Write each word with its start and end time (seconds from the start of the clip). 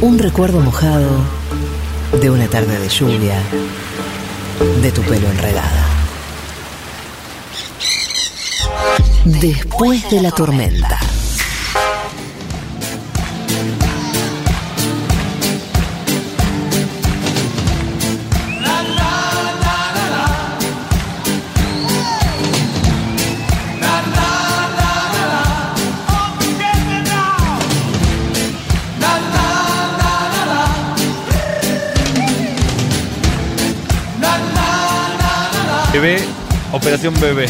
Un 0.00 0.18
recuerdo 0.18 0.60
mojado 0.60 1.10
de 2.20 2.30
una 2.30 2.46
tarde 2.46 2.78
de 2.78 2.88
lluvia, 2.88 3.42
de 4.80 4.92
tu 4.92 5.02
pelo 5.02 5.28
enredado. 5.28 5.80
Después 9.24 10.08
de 10.10 10.20
la 10.20 10.30
tormenta. 10.30 10.98
Bebé, 35.94 36.18
Operación 36.72 37.14
Bebé. 37.20 37.46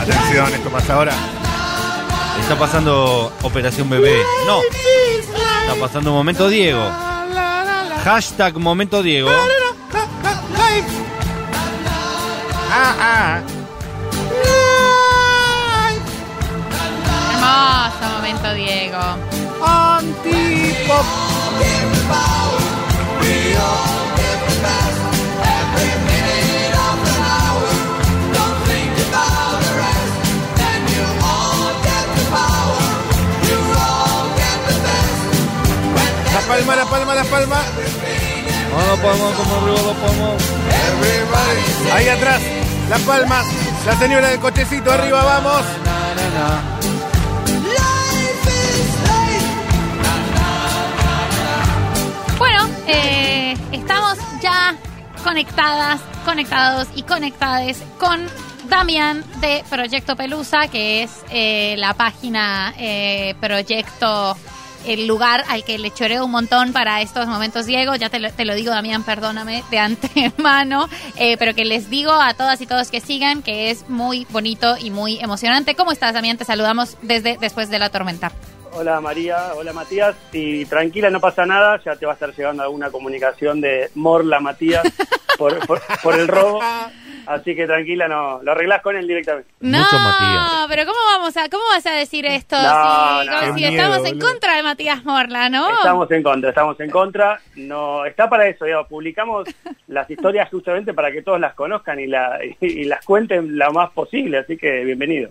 Atención, 0.00 0.50
esto 0.54 0.70
pasa 0.70 0.94
ahora. 0.94 1.12
Está 2.40 2.58
pasando 2.58 3.30
Operación 3.42 3.90
Bebé. 3.90 4.16
No. 4.46 4.62
Está 4.62 5.74
pasando 5.78 6.10
Momento 6.10 6.48
Diego. 6.48 6.82
Hashtag 8.02 8.56
Momento 8.56 9.02
Diego. 9.02 9.28
Ah, 12.72 12.94
ah. 12.98 13.40
Hermoso 17.34 18.16
momento, 18.16 18.54
Diego. 18.54 19.02
Antipop. 19.62 21.04
Palma, 36.50 36.74
la 36.74 36.84
palma, 36.84 37.14
la 37.14 37.24
palma. 37.24 37.62
Vamos, 38.72 39.02
vamos, 39.02 39.34
como 39.36 39.56
arriba, 39.56 39.94
vamos. 40.02 40.42
Ahí 41.94 42.08
atrás, 42.08 42.42
la 42.88 42.98
palma. 42.98 43.44
La 43.86 43.96
señora 43.96 44.28
del 44.30 44.40
cochecito, 44.40 44.90
arriba, 44.90 45.22
vamos. 45.22 45.62
Bueno, 52.36 52.68
eh, 52.88 53.56
estamos 53.70 54.18
ya 54.42 54.74
conectadas, 55.22 56.00
conectados 56.24 56.88
y 56.96 57.04
conectades 57.04 57.80
con 58.00 58.26
Damián 58.68 59.24
de 59.40 59.64
Proyecto 59.70 60.16
Pelusa, 60.16 60.66
que 60.66 61.04
es 61.04 61.12
eh, 61.30 61.76
la 61.78 61.94
página 61.94 62.74
eh, 62.76 63.36
Proyecto, 63.40 64.36
el 64.86 65.06
lugar 65.06 65.44
al 65.48 65.64
que 65.64 65.78
le 65.78 65.90
choreo 65.90 66.24
un 66.24 66.30
montón 66.30 66.72
para 66.72 67.00
estos 67.02 67.26
momentos, 67.26 67.66
Diego. 67.66 67.94
Ya 67.96 68.08
te 68.08 68.18
lo, 68.18 68.30
te 68.30 68.44
lo 68.44 68.54
digo, 68.54 68.70
Damián, 68.70 69.04
perdóname 69.04 69.64
de 69.70 69.78
antemano, 69.78 70.88
eh, 71.16 71.36
pero 71.38 71.54
que 71.54 71.64
les 71.64 71.90
digo 71.90 72.12
a 72.12 72.34
todas 72.34 72.60
y 72.60 72.66
todos 72.66 72.90
que 72.90 73.00
sigan 73.00 73.42
que 73.42 73.70
es 73.70 73.88
muy 73.88 74.26
bonito 74.30 74.76
y 74.78 74.90
muy 74.90 75.18
emocionante. 75.20 75.74
¿Cómo 75.74 75.92
estás, 75.92 76.14
Damián? 76.14 76.38
Te 76.38 76.44
saludamos 76.44 76.96
desde 77.02 77.36
después 77.38 77.70
de 77.70 77.78
la 77.78 77.90
tormenta. 77.90 78.32
Hola 78.72 79.00
María, 79.00 79.52
hola 79.56 79.72
Matías. 79.72 80.14
Y 80.32 80.64
tranquila, 80.66 81.10
no 81.10 81.20
pasa 81.20 81.44
nada, 81.44 81.80
ya 81.84 81.96
te 81.96 82.06
va 82.06 82.12
a 82.12 82.14
estar 82.14 82.34
llegando 82.34 82.62
alguna 82.62 82.90
comunicación 82.90 83.60
de 83.60 83.90
Morla 83.94 84.38
Matías 84.40 84.84
por, 85.36 85.66
por, 85.66 85.80
por 86.02 86.18
el 86.18 86.28
robo. 86.28 86.60
Así 87.26 87.54
que 87.54 87.66
tranquila, 87.66 88.08
no, 88.08 88.42
lo 88.42 88.52
arreglás 88.52 88.82
con 88.82 88.96
él 88.96 89.06
directamente. 89.06 89.50
No, 89.60 89.84
pero 90.68 90.86
¿cómo 90.86 90.98
vamos 91.14 91.36
a 91.36 91.48
cómo 91.48 91.64
vas 91.72 91.86
a 91.86 91.92
decir 91.92 92.26
esto 92.26 92.56
No, 92.56 93.22
si, 93.22 93.28
no, 93.28 93.56
si 93.56 93.64
estamos 93.64 94.04
en 94.06 94.18
contra 94.18 94.56
de 94.56 94.62
Matías 94.62 95.04
Morla, 95.04 95.48
¿no? 95.48 95.70
Estamos 95.70 96.10
en 96.10 96.22
contra, 96.22 96.50
estamos 96.50 96.80
en 96.80 96.90
contra. 96.90 97.40
No, 97.56 98.04
está 98.04 98.28
para 98.28 98.48
eso, 98.48 98.64
digamos, 98.64 98.88
publicamos 98.88 99.48
las 99.88 100.10
historias 100.10 100.48
justamente 100.50 100.94
para 100.94 101.10
que 101.12 101.22
todos 101.22 101.40
las 101.40 101.54
conozcan 101.54 102.00
y, 102.00 102.06
la, 102.06 102.38
y, 102.60 102.84
las 102.84 103.04
cuenten 103.04 103.58
lo 103.58 103.72
más 103.72 103.90
posible, 103.90 104.38
así 104.38 104.56
que 104.56 104.84
bienvenido. 104.84 105.30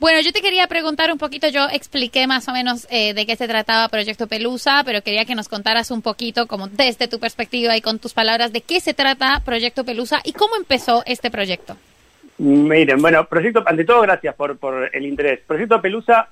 Bueno, 0.00 0.20
yo 0.20 0.32
te 0.32 0.42
quería 0.42 0.68
preguntar 0.68 1.10
un 1.10 1.18
poquito, 1.18 1.48
yo 1.48 1.66
expliqué 1.72 2.28
más 2.28 2.46
o 2.46 2.52
menos 2.52 2.86
eh, 2.88 3.14
de 3.14 3.26
qué 3.26 3.34
se 3.34 3.48
trataba 3.48 3.88
Proyecto 3.88 4.28
Pelusa, 4.28 4.82
pero 4.84 5.02
quería 5.02 5.24
que 5.24 5.34
nos 5.34 5.48
contaras 5.48 5.90
un 5.90 6.02
poquito, 6.02 6.46
como 6.46 6.68
desde 6.68 7.08
tu 7.08 7.18
perspectiva 7.18 7.76
y 7.76 7.80
con 7.80 7.98
tus 7.98 8.14
palabras, 8.14 8.52
de 8.52 8.60
qué 8.60 8.78
se 8.78 8.94
trata 8.94 9.42
Proyecto 9.44 9.82
Pelusa 9.84 10.20
y 10.22 10.34
cómo 10.34 10.54
empezó 10.54 11.02
este 11.04 11.32
proyecto. 11.32 11.76
Miren, 12.38 13.02
bueno, 13.02 13.24
proyecto, 13.24 13.64
ante 13.66 13.84
todo, 13.84 14.02
gracias 14.02 14.36
por, 14.36 14.56
por 14.58 14.88
el 14.94 15.04
interés. 15.04 15.40
Proyecto 15.44 15.82
Pelusa 15.82 16.28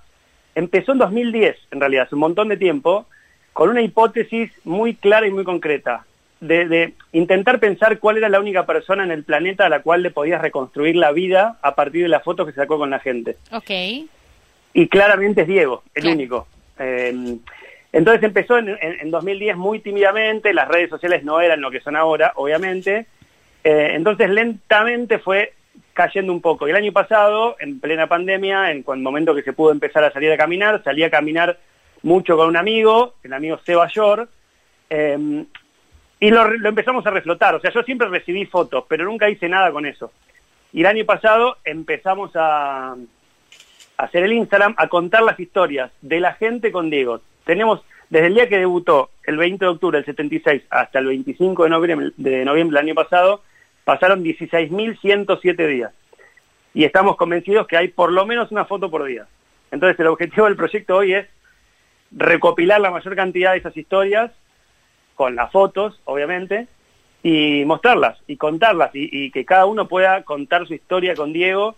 empezó 0.54 0.93
en 0.93 0.98
2010, 0.98 1.56
en 1.72 1.81
realidad, 1.81 2.04
hace 2.04 2.15
un 2.15 2.21
montón 2.21 2.48
de 2.48 2.56
tiempo, 2.56 3.06
con 3.53 3.69
una 3.69 3.83
hipótesis 3.83 4.53
muy 4.62 4.94
clara 4.94 5.27
y 5.27 5.33
muy 5.33 5.43
concreta, 5.43 6.06
de, 6.41 6.67
de 6.69 6.95
intentar 7.13 7.59
pensar 7.61 7.99
cuál 7.99 8.19
era 8.19 8.29
la 8.29 8.41
única 8.41 8.67
persona 8.67 9.05
en 9.05 9.11
el 9.11 9.25
planeta 9.25 9.67
a 9.67 9.69
la 9.71 9.81
cual 9.81 10.03
le 10.03 10.11
podías 10.11 10.41
reconstruir 10.43 10.97
la 10.97 11.13
vida 11.13 11.59
a 11.63 11.75
partir 11.75 12.03
de 12.03 12.09
las 12.09 12.23
fotos 12.23 12.47
que 12.47 12.53
sacó 12.53 12.79
con 12.79 12.91
la 12.91 12.99
gente. 12.99 13.37
Ok. 13.53 13.71
Y 14.75 14.89
claramente 14.89 15.43
es 15.43 15.47
Diego, 15.49 15.83
el 15.95 16.03
Claro. 16.03 16.17
único. 16.17 16.47
Eh, 16.79 17.37
entonces 17.93 18.23
empezó 18.23 18.59
en, 18.59 18.69
en- 18.69 19.01
en 19.01 19.11
2010 19.11 19.57
muy 19.57 19.81
tímidamente, 19.81 20.53
las 20.53 20.69
redes 20.69 20.91
sociales 20.91 21.25
no 21.25 21.41
eran 21.41 21.61
lo 21.63 21.71
que 21.71 21.81
son 21.81 21.97
ahora, 21.97 22.33
obviamente. 22.37 23.07
Eh, 23.65 23.93
entonces 23.95 24.29
lentamente 24.29 25.19
fue 25.19 25.55
cayendo 25.95 26.31
un 26.33 26.43
poco. 26.43 26.67
Y 26.67 26.71
el 26.71 26.77
año 26.77 26.93
pasado, 26.93 27.57
en 27.59 27.81
plena 27.81 28.07
pandemia, 28.07 28.71
en 28.71 28.85
el 28.87 28.99
momento 28.99 29.35
que 29.35 29.43
se 29.43 29.55
pudo 29.55 29.73
empezar 29.73 30.05
a 30.05 30.13
salir 30.13 30.31
a 30.31 30.37
caminar, 30.37 30.83
salí 30.85 31.03
a 31.03 31.11
caminar 31.11 31.59
mucho 32.03 32.37
con 32.37 32.49
un 32.49 32.57
amigo, 32.59 33.15
el 33.25 33.33
amigo 33.33 33.59
Seba 33.65 33.89
Yor, 33.89 34.29
eh, 34.91 35.45
y 36.19 36.31
lo, 36.31 36.50
lo 36.50 36.69
empezamos 36.69 37.06
a 37.06 37.10
reflotar. 37.10 37.54
O 37.54 37.60
sea, 37.60 37.71
yo 37.72 37.82
siempre 37.82 38.09
recibí 38.09 38.47
fotos, 38.47 38.84
pero 38.88 39.04
nunca 39.04 39.28
hice 39.28 39.49
nada 39.49 39.71
con 39.71 39.87
eso. 39.87 40.12
Y 40.72 40.81
el 40.81 40.87
año 40.87 41.04
pasado 41.04 41.56
empezamos 41.65 42.32
a, 42.34 42.93
a 42.93 42.97
hacer 43.97 44.25
el 44.25 44.32
Instagram, 44.32 44.75
a 44.77 44.88
contar 44.88 45.22
las 45.22 45.38
historias 45.38 45.91
de 46.03 46.21
la 46.21 46.34
gente 46.34 46.72
con 46.72 46.91
Diego. 46.91 47.21
Tenemos, 47.44 47.82
desde 48.10 48.27
el 48.27 48.34
día 48.34 48.49
que 48.49 48.59
debutó, 48.59 49.10
el 49.25 49.37
20 49.37 49.65
de 49.65 49.71
octubre 49.71 49.99
del 49.99 50.04
76, 50.04 50.62
hasta 50.71 50.99
el 50.99 51.06
25 51.06 51.65
de 51.65 51.71
noviembre, 51.71 52.10
de 52.16 52.44
noviembre 52.44 52.78
del 52.78 52.88
año 52.88 52.94
pasado, 52.94 53.43
pasaron 53.84 54.25
16.107 54.25 55.66
días. 55.66 55.93
Y 56.75 56.84
estamos 56.84 57.16
convencidos 57.16 57.66
que 57.66 57.77
hay 57.77 57.88
por 57.88 58.12
lo 58.12 58.27
menos 58.27 58.50
una 58.50 58.65
foto 58.65 58.91
por 58.91 59.04
día. 59.04 59.27
Entonces 59.71 59.98
el 59.98 60.09
objetivo 60.09 60.47
del 60.47 60.56
proyecto 60.56 60.97
hoy 60.97 61.15
es 61.15 61.27
recopilar 62.10 62.81
la 62.81 62.91
mayor 62.91 63.16
cantidad 63.16 63.53
de 63.53 63.59
esas 63.59 63.77
historias, 63.77 64.31
con 65.16 65.34
las 65.34 65.50
fotos, 65.50 66.00
obviamente, 66.04 66.69
y 67.25 67.65
mostrarlas 67.65 68.19
y 68.28 68.37
contarlas 68.37 68.91
y, 68.94 69.32
que 69.32 69.44
cada 69.44 69.66
uno 69.66 69.88
pueda 69.88 70.22
contar 70.22 70.65
su 70.69 70.75
historia 70.75 71.16
con 71.16 71.32
Diego 71.32 71.75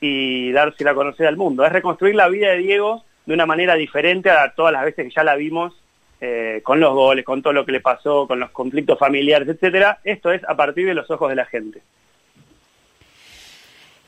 y 0.00 0.50
dársela 0.50 0.90
a 0.90 0.94
conocer 0.94 1.28
al 1.28 1.36
mundo. 1.36 1.64
Es 1.64 1.72
reconstruir 1.72 2.16
la 2.16 2.28
vida 2.28 2.48
de 2.50 2.58
Diego 2.58 3.04
de 3.24 3.34
una 3.34 3.46
manera 3.46 3.74
diferente 3.74 4.30
a 4.30 4.52
todas 4.54 4.72
las 4.72 4.84
veces 4.84 5.06
que 5.06 5.14
ya 5.14 5.22
la 5.22 5.36
vimos 5.36 5.74
eh, 6.20 6.62
con 6.64 6.80
los 6.80 6.94
goles, 6.94 7.24
con 7.24 7.42
todo 7.42 7.52
lo 7.52 7.64
que 7.64 7.72
le 7.72 7.80
pasó, 7.80 8.26
con 8.26 8.40
los 8.40 8.50
conflictos 8.50 8.98
familiares, 8.98 9.46
etcétera. 9.48 10.00
Esto 10.02 10.32
es 10.32 10.42
a 10.48 10.56
partir 10.56 10.86
de 10.86 10.94
los 10.94 11.08
ojos 11.10 11.28
de 11.28 11.36
la 11.36 11.44
gente. 11.44 11.80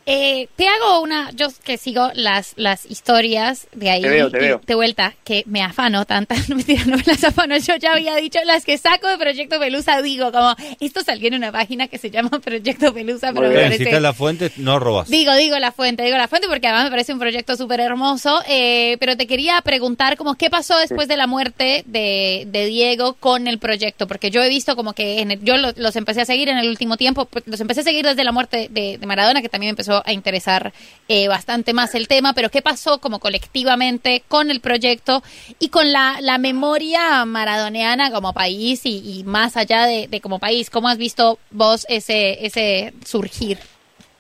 Eh, 0.07 0.49
te 0.57 0.67
hago 0.67 1.01
una, 1.03 1.31
yo 1.33 1.49
que 1.63 1.77
sigo 1.77 2.11
las, 2.15 2.55
las 2.57 2.85
historias 2.91 3.69
de 3.75 3.91
ahí 3.91 4.03
Te 4.03 4.09
veo, 4.09 4.31
te 4.31 4.39
veo. 4.39 4.61
de 4.67 4.75
vuelta, 4.75 5.15
que 5.25 5.45
me 5.47 5.63
afano 5.63 6.05
tantas, 6.07 6.49
no 6.49 6.57
mentira, 6.57 6.85
no 6.87 6.97
me 6.97 7.03
las 7.07 7.23
afano, 7.23 7.57
yo 7.59 7.77
ya 7.77 7.93
había 7.93 8.17
dicho, 8.17 8.39
las 8.45 8.65
que 8.65 8.77
saco 8.79 9.09
de 9.09 9.19
Proyecto 9.19 9.61
Pelusa, 9.61 10.01
digo, 10.03 10.33
como, 10.33 10.57
esto 10.81 11.03
salió 11.03 11.29
en 11.29 11.35
una 11.35 11.53
página 11.53 11.87
que 11.89 11.99
se 11.99 12.11
llama 12.11 12.31
Proyecto 12.45 12.93
Pelusa, 12.93 13.29
pero 13.33 13.47
Muy 13.47 13.55
me 13.55 13.61
bien. 13.61 13.73
Si 13.73 13.79
parece... 13.79 13.97
en 13.97 14.03
la 14.03 14.13
fuente, 14.15 14.51
no 14.57 14.79
robas. 14.79 15.09
Digo, 15.09 15.35
digo 15.37 15.59
la 15.59 15.71
fuente, 15.71 16.03
digo 16.03 16.17
la 16.17 16.29
fuente 16.29 16.49
porque 16.49 16.67
además 16.67 16.85
me 16.85 16.91
parece 16.91 17.13
un 17.13 17.19
proyecto 17.19 17.57
súper 17.57 17.81
hermoso, 17.81 18.41
eh, 18.49 18.97
pero 19.01 19.17
te 19.17 19.27
quería 19.27 19.61
preguntar 19.63 20.17
como 20.17 20.35
qué 20.35 20.51
pasó 20.51 20.77
después 20.79 21.07
de 21.09 21.17
la 21.19 21.27
muerte 21.27 21.85
de, 21.87 22.45
de 22.51 22.67
Diego 22.67 23.15
con 23.15 23.47
el 23.47 23.59
proyecto, 23.59 24.09
porque 24.09 24.31
yo 24.31 24.43
he 24.43 24.49
visto 24.49 24.75
como 24.77 24.93
que 24.95 25.21
en 25.21 25.31
el- 25.33 25.45
yo 25.45 25.57
lo- 25.57 25.73
los, 25.77 25.95
empecé 25.97 26.23
a 26.23 26.25
seguir 26.25 26.49
en 26.49 26.59
el 26.59 26.69
último 26.69 26.97
tiempo, 26.97 27.27
pues, 27.27 27.45
los 27.47 27.61
empecé 27.61 27.81
a 27.81 27.85
seguir 27.85 28.07
desde 28.07 28.25
la 28.25 28.33
muerte 28.33 28.69
de, 28.71 28.99
de 28.99 29.07
Maradona, 29.07 29.43
que 29.43 29.49
también 29.49 29.73
me 29.73 29.77
a 30.05 30.13
interesar 30.13 30.73
eh, 31.09 31.29
bastante 31.29 31.73
más 31.73 31.95
el 31.95 32.09
tema, 32.09 32.33
pero 32.33 32.49
qué 32.49 32.63
pasó 32.63 32.99
como 32.99 33.19
colectivamente 33.19 34.23
con 34.29 34.51
el 34.51 34.61
proyecto 34.61 35.23
y 35.59 35.69
con 35.69 35.93
la, 35.93 36.17
la 36.21 36.39
memoria 36.39 37.25
maradoneana 37.25 38.11
como 38.11 38.33
país 38.33 38.85
y, 38.85 39.21
y 39.21 39.25
más 39.25 39.57
allá 39.57 39.87
de, 39.87 40.09
de 40.09 40.21
como 40.21 40.39
país, 40.39 40.71
¿cómo 40.71 40.89
has 40.89 40.99
visto 40.99 41.39
vos 41.51 41.87
ese, 41.89 42.45
ese 42.45 42.93
surgir? 43.05 43.59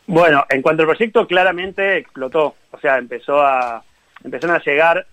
Bueno, 0.06 0.44
en 0.48 0.60
cuanto 0.60 0.82
al 0.82 0.88
proyecto, 0.88 1.26
claramente 1.26 1.98
explotó. 1.98 2.56
O 2.72 2.80
sea, 2.80 2.98
empezó 2.98 3.40
a, 3.40 3.84
empezaron 4.24 4.56
a 4.56 4.62
llegar 4.62 5.06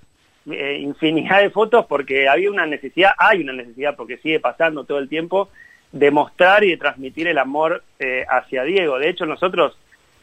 eh, 0.50 0.80
infinidad 0.81 1.42
de 1.42 1.50
fotos 1.50 1.86
porque 1.86 2.27
había 2.27 2.50
una 2.50 2.65
necesidad, 2.65 3.12
hay 3.18 3.42
una 3.42 3.53
necesidad, 3.53 3.95
porque 3.95 4.18
sigue 4.18 4.39
pasando 4.39 4.86
todo 4.86 4.98
el 4.98 5.07
tiempo, 5.07 5.50
de 5.92 6.10
mostrar 6.10 6.63
y 6.63 6.71
de 6.71 6.77
transmitir 6.77 7.27
el 7.27 7.38
amor 7.38 7.83
eh, 8.00 8.25
hacia 8.27 8.63
Diego. 8.63 8.98
De 8.98 9.10
hecho, 9.10 9.25
nosotros 9.25 9.77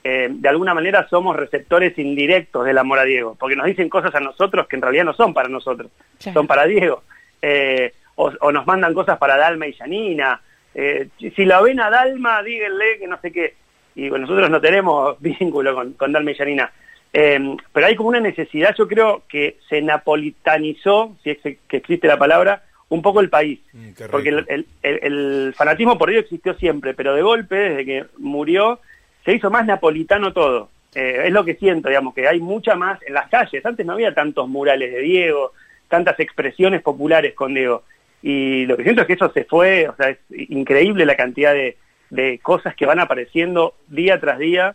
eh, 0.05 0.29
de 0.31 0.49
alguna 0.49 0.75
manera 0.75 1.09
somos 1.09 1.35
receptores 1.35 1.99
indirectos 1.99 2.65
del 2.67 2.77
amor 2.79 2.99
a 2.99 3.05
Diego, 3.05 3.37
porque 3.41 3.57
nos 3.57 3.67
dicen 3.67 3.89
cosas 3.89 4.15
a 4.15 4.21
nosotros 4.21 4.69
que 4.69 4.77
en 4.77 4.83
realidad 4.83 5.05
no 5.05 5.15
son 5.15 5.33
para 5.35 5.49
nosotros, 5.49 5.91
son 6.33 6.47
para 6.47 6.67
Diego. 6.67 7.03
Eh, 7.43 7.93
o, 8.17 8.31
o 8.41 8.53
nos 8.53 8.67
mandan 8.67 8.95
cosas 8.95 9.19
para 9.19 9.37
Dalma 9.37 9.67
y 9.67 9.73
Janina. 9.73 10.41
Eh, 10.75 11.09
si 11.19 11.45
la 11.45 11.61
ven 11.63 11.81
a 11.81 11.91
Dalma, 11.91 12.43
díganle 12.43 12.99
que 13.01 13.07
no 13.09 13.19
sé 13.21 13.33
qué. 13.33 13.55
Y 13.97 14.09
bueno, 14.09 14.27
nosotros 14.27 14.51
no 14.51 14.61
tenemos 14.61 15.17
vínculo 15.21 15.75
con, 15.75 15.93
con 15.95 16.13
Dalma 16.13 16.31
y 16.31 16.35
Janina. 16.35 16.71
Eh, 17.13 17.57
pero 17.73 17.87
hay 17.87 17.95
como 17.97 18.09
una 18.11 18.21
necesidad, 18.21 18.75
yo 18.77 18.87
creo 18.89 19.23
que 19.29 19.59
se 19.69 19.81
napolitanizó, 19.83 21.17
si 21.23 21.31
es 21.31 21.39
que 21.39 21.59
existe 21.77 22.09
la 22.09 22.19
palabra, 22.19 22.63
un 22.89 23.03
poco 23.03 23.21
el 23.21 23.31
país. 23.31 23.61
Mm. 23.73 23.89
Porque 24.11 24.29
el, 24.31 24.45
el- 24.49 24.67
el- 24.83 24.99
el 25.03 25.55
fanatismo 25.57 25.97
por 25.99 26.11
ello 26.11 26.21
existió 26.21 26.55
siempre, 26.55 26.95
pero 26.95 27.15
de 27.15 27.23
golpe, 27.23 27.55
desde 27.57 27.85
que 27.85 28.05
murió, 28.19 28.81
se 29.25 29.33
hizo 29.35 29.51
más 29.51 29.67
napolitano 29.67 30.33
todo. 30.33 30.69
Eh, 30.95 31.23
es 31.27 31.33
lo 31.33 31.45
que 31.45 31.55
siento, 31.55 31.89
digamos, 31.89 32.15
que 32.15 32.29
hay 32.29 32.41
mucha 32.41 32.75
más 32.77 33.01
en 33.03 33.15
las 33.15 33.29
calles. 33.29 33.65
Antes 33.67 33.85
no 33.85 33.95
había 33.95 34.15
tantos 34.15 34.49
murales 34.49 34.93
de 34.93 35.01
Diego, 35.01 35.53
tantas 35.89 36.19
expresiones 36.21 36.83
populares 36.83 37.35
con 37.35 37.55
Diego. 37.55 37.83
Y 38.23 38.65
lo 38.67 38.77
que 38.77 38.85
siento 38.85 39.03
es 39.03 39.07
que 39.07 39.15
eso 39.15 39.31
se 39.33 39.45
fue, 39.45 39.89
o 39.89 39.97
sea, 39.97 40.11
es 40.11 40.19
increíble 40.31 41.05
la 41.05 41.17
cantidad 41.17 41.53
de, 41.53 41.77
de 42.11 42.39
cosas 42.39 42.75
que 42.75 42.87
van 42.87 43.01
apareciendo 43.01 43.75
día 43.89 44.19
tras 44.21 44.39
día 44.39 44.75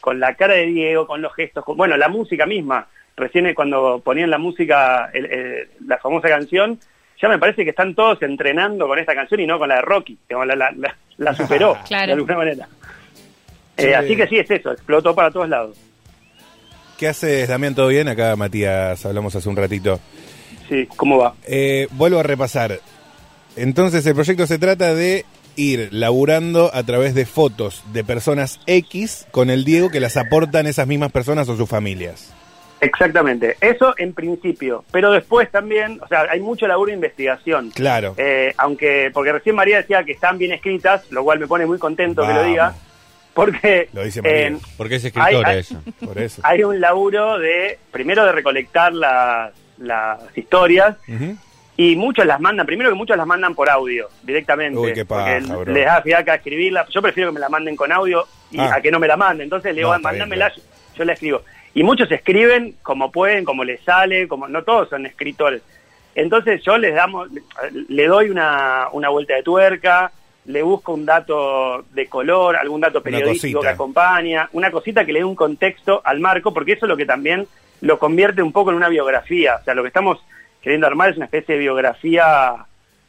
con 0.00 0.20
la 0.20 0.34
cara 0.34 0.54
de 0.54 0.66
Diego, 0.66 1.06
con 1.06 1.20
los 1.20 1.34
gestos, 1.34 1.64
con, 1.64 1.76
bueno, 1.76 1.96
la 1.96 2.08
música 2.08 2.46
misma. 2.46 2.86
Recién 3.16 3.52
cuando 3.54 4.00
ponían 4.04 4.30
la 4.30 4.38
música, 4.38 5.10
el- 5.12 5.26
el- 5.26 5.68
la 5.86 5.98
famosa 5.98 6.28
canción, 6.28 6.78
ya 7.20 7.28
me 7.28 7.38
parece 7.38 7.64
que 7.64 7.70
están 7.70 7.94
todos 7.94 8.22
entrenando 8.22 8.86
con 8.86 8.98
esta 8.98 9.14
canción 9.14 9.40
y 9.40 9.46
no 9.46 9.58
con 9.58 9.68
la 9.68 9.76
de 9.76 9.82
Rocky, 9.82 10.18
que 10.28 10.34
la, 10.34 10.44
la- 10.54 10.70
la- 10.76 10.96
la 11.16 11.34
superó 11.34 11.76
Claro. 11.88 12.06
de 12.06 12.12
alguna 12.12 12.36
manera. 12.36 12.68
Eh, 13.76 13.94
así 13.94 14.16
que 14.16 14.26
sí, 14.26 14.38
es 14.38 14.50
eso, 14.50 14.72
explotó 14.72 15.14
para 15.14 15.30
todos 15.30 15.48
lados. 15.48 15.76
¿Qué 16.98 17.08
haces, 17.08 17.48
Damián? 17.48 17.74
¿Todo 17.74 17.88
bien? 17.88 18.08
Acá, 18.08 18.34
Matías, 18.36 19.04
hablamos 19.04 19.34
hace 19.36 19.48
un 19.48 19.56
ratito. 19.56 20.00
Sí, 20.68 20.88
¿cómo 20.96 21.18
va? 21.18 21.34
Eh, 21.46 21.88
vuelvo 21.92 22.18
a 22.18 22.22
repasar. 22.22 22.80
Entonces, 23.54 24.06
el 24.06 24.14
proyecto 24.14 24.46
se 24.46 24.58
trata 24.58 24.94
de 24.94 25.24
ir 25.56 25.88
laburando 25.92 26.70
a 26.74 26.82
través 26.82 27.14
de 27.14 27.26
fotos 27.26 27.82
de 27.92 28.04
personas 28.04 28.60
X 28.66 29.26
con 29.30 29.50
el 29.50 29.64
Diego 29.64 29.90
que 29.90 30.00
las 30.00 30.16
aportan 30.16 30.66
esas 30.66 30.86
mismas 30.86 31.12
personas 31.12 31.48
o 31.48 31.56
sus 31.56 31.68
familias. 31.68 32.32
Exactamente, 32.80 33.56
eso 33.62 33.94
en 33.96 34.12
principio, 34.12 34.84
pero 34.90 35.10
después 35.10 35.50
también, 35.50 35.98
o 36.02 36.08
sea, 36.08 36.26
hay 36.30 36.40
mucho 36.40 36.66
laburo 36.66 36.90
de 36.90 36.96
investigación. 36.96 37.70
Claro. 37.70 38.14
Eh, 38.18 38.52
aunque, 38.58 39.10
porque 39.14 39.32
recién 39.32 39.56
María 39.56 39.78
decía 39.78 40.04
que 40.04 40.12
están 40.12 40.36
bien 40.36 40.52
escritas, 40.52 41.10
lo 41.10 41.24
cual 41.24 41.38
me 41.38 41.46
pone 41.46 41.64
muy 41.64 41.78
contento 41.78 42.26
que 42.26 42.34
lo 42.34 42.44
diga, 42.44 42.74
porque 43.36 43.88
Lo 43.92 44.02
dice 44.02 44.20
María. 44.22 44.48
eh, 44.48 44.56
Porque 44.76 44.96
es 44.96 45.04
escritora 45.04 45.48
Hay-. 45.50 45.64
Por 46.04 46.18
eso. 46.18 46.40
hay 46.44 46.64
un 46.64 46.80
laburo 46.80 47.38
de, 47.38 47.78
primero 47.92 48.24
de 48.24 48.32
recolectar 48.32 48.92
las, 48.92 49.52
las 49.78 50.18
historias, 50.36 50.96
y 51.76 51.94
muchos 51.94 52.24
las 52.24 52.40
mandan, 52.40 52.64
primero 52.64 52.88
que 52.88 52.96
muchos 52.96 53.18
las 53.18 53.26
mandan 53.26 53.54
por 53.54 53.68
audio, 53.68 54.08
directamente. 54.22 54.78
Uy, 54.78 54.94
qué 54.94 55.04
paja, 55.04 55.38
porque 55.46 55.64
bro. 55.64 55.72
les 55.74 55.84
da 55.84 56.00
fiaca 56.00 56.34
escribirla. 56.36 56.86
Yo 56.88 57.02
prefiero 57.02 57.28
que 57.30 57.34
me 57.34 57.40
la 57.40 57.50
manden 57.50 57.76
con 57.76 57.92
audio 57.92 58.26
y 58.50 58.58
Ah. 58.58 58.76
a 58.76 58.80
que 58.80 58.90
no 58.90 58.98
me 58.98 59.06
la 59.06 59.18
manden. 59.18 59.44
Entonces 59.44 59.72
le 59.74 59.80
digo, 59.80 59.90
No, 59.90 59.92
"Ah, 59.92 59.96
está 59.98 60.10
bien, 60.12 60.20
mándamela, 60.20 60.52
yo, 60.56 60.62
yo 60.96 61.04
la 61.04 61.12
escribo. 61.12 61.42
Y 61.74 61.82
muchos 61.82 62.10
escriben 62.10 62.76
como 62.82 63.12
pueden, 63.12 63.44
como 63.44 63.62
les 63.62 63.82
sale, 63.82 64.26
como 64.26 64.48
no 64.48 64.62
todos 64.64 64.88
son 64.88 65.04
escritores. 65.04 65.60
Entonces 66.14 66.62
yo 66.64 66.78
les 66.78 66.94
damos, 66.94 67.28
le 67.88 68.06
doy 68.06 68.30
una, 68.30 68.86
una 68.92 69.10
vuelta 69.10 69.34
de 69.34 69.42
tuerca, 69.42 70.10
le 70.46 70.62
busco 70.62 70.94
un 70.94 71.04
dato 71.04 71.84
de 71.92 72.06
color, 72.06 72.56
algún 72.56 72.80
dato 72.80 73.02
periodístico 73.02 73.60
que 73.60 73.68
acompaña, 73.68 74.48
una 74.52 74.70
cosita 74.70 75.04
que 75.04 75.12
le 75.12 75.18
dé 75.20 75.24
un 75.24 75.34
contexto 75.34 76.00
al 76.04 76.20
marco, 76.20 76.52
porque 76.54 76.72
eso 76.72 76.86
es 76.86 76.88
lo 76.88 76.96
que 76.96 77.06
también 77.06 77.46
lo 77.80 77.98
convierte 77.98 78.42
un 78.42 78.52
poco 78.52 78.70
en 78.70 78.76
una 78.76 78.88
biografía. 78.88 79.56
O 79.60 79.64
sea, 79.64 79.74
lo 79.74 79.82
que 79.82 79.88
estamos 79.88 80.18
queriendo 80.62 80.86
armar 80.86 81.10
es 81.10 81.16
una 81.16 81.26
especie 81.26 81.54
de 81.56 81.60
biografía 81.60 82.54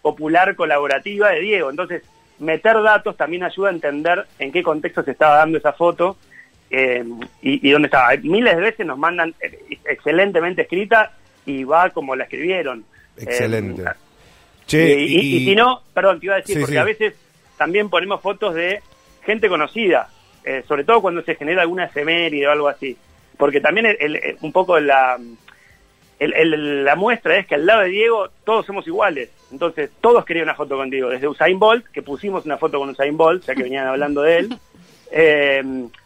popular 0.01 0.55
colaborativa 0.55 1.29
de 1.29 1.41
Diego. 1.41 1.69
Entonces, 1.69 2.03
meter 2.39 2.81
datos 2.81 3.15
también 3.17 3.43
ayuda 3.43 3.69
a 3.69 3.73
entender 3.73 4.25
en 4.39 4.51
qué 4.51 4.63
contexto 4.63 5.03
se 5.03 5.11
estaba 5.11 5.37
dando 5.37 5.57
esa 5.57 5.73
foto 5.73 6.17
eh, 6.69 7.03
y, 7.41 7.67
y 7.67 7.71
dónde 7.71 7.87
estaba. 7.87 8.09
Miles 8.23 8.55
de 8.55 8.61
veces 8.61 8.85
nos 8.85 8.97
mandan 8.97 9.33
eh, 9.41 9.77
excelentemente 9.85 10.63
escrita 10.63 11.13
y 11.45 11.63
va 11.63 11.89
como 11.91 12.15
la 12.15 12.23
escribieron. 12.25 12.83
Excelente. 13.17 13.81
Eh, 13.83 13.85
Che, 14.65 14.99
y, 14.99 15.15
y- 15.15 15.35
y 15.37 15.45
si 15.45 15.55
no, 15.55 15.81
perdón, 15.93 16.19
te 16.19 16.25
iba 16.25 16.35
a 16.35 16.39
decir, 16.39 16.55
Sí, 16.55 16.59
porque 16.61 16.73
sí. 16.73 16.77
a 16.77 16.83
veces 16.83 17.13
también 17.57 17.89
ponemos 17.89 18.21
fotos 18.21 18.53
de 18.53 18.81
gente 19.23 19.49
conocida, 19.49 20.09
eh, 20.43 20.63
sobre 20.67 20.83
todo 20.83 21.01
cuando 21.01 21.21
se 21.23 21.35
genera 21.35 21.61
alguna 21.63 21.85
efeméride 21.85 22.47
o 22.47 22.51
algo 22.51 22.67
así. 22.69 22.95
Porque 23.37 23.61
también 23.61 23.85
el- 23.87 23.97
el- 23.99 24.15
el- 24.15 24.37
un 24.41 24.51
poco 24.51 24.79
la, 24.79 25.17
el- 26.19 26.83
la 26.85 26.95
muestra 26.95 27.37
es 27.37 27.45
que 27.47 27.55
al 27.55 27.65
lado 27.65 27.81
de 27.81 27.89
Diego 27.89 28.29
todos 28.43 28.65
somos 28.65 28.87
iguales. 28.87 29.29
Entonces 29.51 29.91
todos 30.01 30.25
querían 30.25 30.45
una 30.45 30.55
foto 30.55 30.75
contigo. 30.77 31.09
Desde 31.09 31.27
Usain 31.27 31.59
Bolt, 31.59 31.85
que 31.87 32.01
pusimos 32.01 32.45
una 32.45 32.57
foto 32.57 32.79
con 32.79 32.89
Usain 32.89 33.15
Bolt, 33.15 33.43
ya 33.45 33.53
que 33.55 33.63
venían 33.63 33.87
hablando 33.87 34.21
de 34.21 34.37
él, 34.37 34.57
eh, 35.11 35.63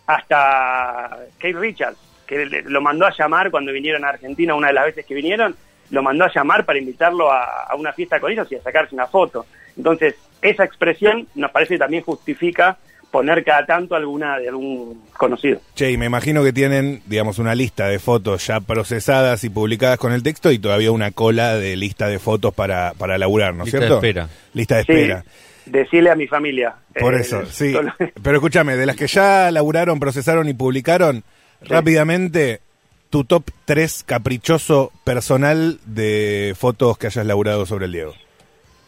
hasta 0.08 1.18
Kate 1.38 1.54
Richards, 1.58 1.98
que 2.28 2.46
le- 2.46 2.62
lo 2.64 2.82
mandó 2.82 3.06
a 3.06 3.14
llamar 3.18 3.50
cuando 3.52 3.72
vinieron 3.72 4.04
a 4.06 4.10
Argentina 4.10 4.54
una 4.56 4.68
de 4.68 4.74
las 4.74 4.86
veces 4.86 5.06
que 5.06 5.14
vinieron, 5.14 5.56
lo 5.90 6.04
mandó 6.04 6.26
a 6.26 6.32
llamar 6.34 6.66
para 6.66 6.80
invitarlo 6.80 7.32
a, 7.32 7.64
a 7.64 7.76
una 7.76 7.94
fiesta 7.94 8.20
con 8.20 8.32
ellos 8.32 8.50
y 8.52 8.56
a 8.56 8.62
sacarse 8.62 8.96
una 8.96 9.08
foto. 9.08 9.46
Entonces, 9.78 10.16
esa 10.42 10.64
expresión 10.64 11.28
nos 11.36 11.52
parece 11.52 11.76
que 11.76 11.80
también 11.80 12.04
justifica 12.04 12.78
poner 13.12 13.44
cada 13.44 13.66
tanto 13.66 13.94
alguna 13.96 14.40
de 14.40 14.48
algún 14.48 15.02
conocido. 15.18 15.60
Che, 15.76 15.92
y 15.92 15.98
me 15.98 16.06
imagino 16.06 16.44
que 16.44 16.54
tienen, 16.54 17.02
digamos, 17.08 17.40
una 17.40 17.54
lista 17.56 17.88
de 17.90 18.00
fotos 18.00 18.48
ya 18.48 18.62
procesadas 18.62 19.44
y 19.44 19.50
publicadas 19.50 19.98
con 20.00 20.14
el 20.14 20.24
texto 20.24 20.50
y 20.52 20.60
todavía 20.60 20.92
una 20.92 21.12
cola 21.12 21.56
de 21.58 21.76
lista 21.76 22.08
de 22.08 22.20
fotos 22.20 22.54
para, 22.54 22.94
para 22.98 23.18
laburar, 23.18 23.54
¿no 23.54 23.64
es 23.64 23.68
Lista 23.68 23.80
de 23.80 23.86
cierto? 23.88 23.96
espera. 23.98 24.30
Lista 24.54 24.76
de 24.78 24.84
Sí, 24.86 24.92
espera. 24.94 25.26
decirle 25.66 26.10
a 26.10 26.16
mi 26.16 26.26
familia. 26.28 26.74
Por 26.98 27.16
Eh, 27.16 27.20
eso, 27.20 27.46
sí. 27.48 27.74
solo- 27.74 27.94
Pero 28.24 28.38
escúchame, 28.38 28.78
de 28.78 28.86
las 28.86 28.96
que 28.96 29.08
ya 29.08 29.52
laburaron, 29.52 30.00
procesaron 30.00 30.48
y 30.48 30.54
publicaron, 30.54 31.24
rápidamente, 31.62 32.62
tu 33.10 33.26
top 33.26 33.44
3 33.66 34.04
caprichoso 34.06 34.92
personal 35.04 35.80
de 35.86 36.56
fotos 36.58 36.98
que 36.98 37.08
hayas 37.08 37.26
laburado 37.26 37.66
sobre 37.66 37.86
el 37.88 37.92
Diego. 37.92 38.14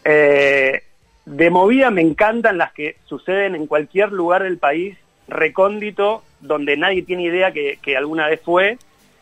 Eh, 0.05 0.81
de 1.25 1.49
movida 1.49 1.89
me 1.89 2.01
encantan 2.01 2.57
las 2.57 2.73
que 2.73 2.97
suceden 3.05 3.55
en 3.55 3.67
cualquier 3.67 4.11
lugar 4.11 4.43
del 4.43 4.57
país, 4.57 4.97
recóndito, 5.27 6.23
donde 6.41 6.75
nadie 6.75 7.03
tiene 7.03 7.23
idea 7.23 7.53
que, 7.53 7.97
alguna 7.97 8.27
vez 8.27 8.41
fue 8.41 8.77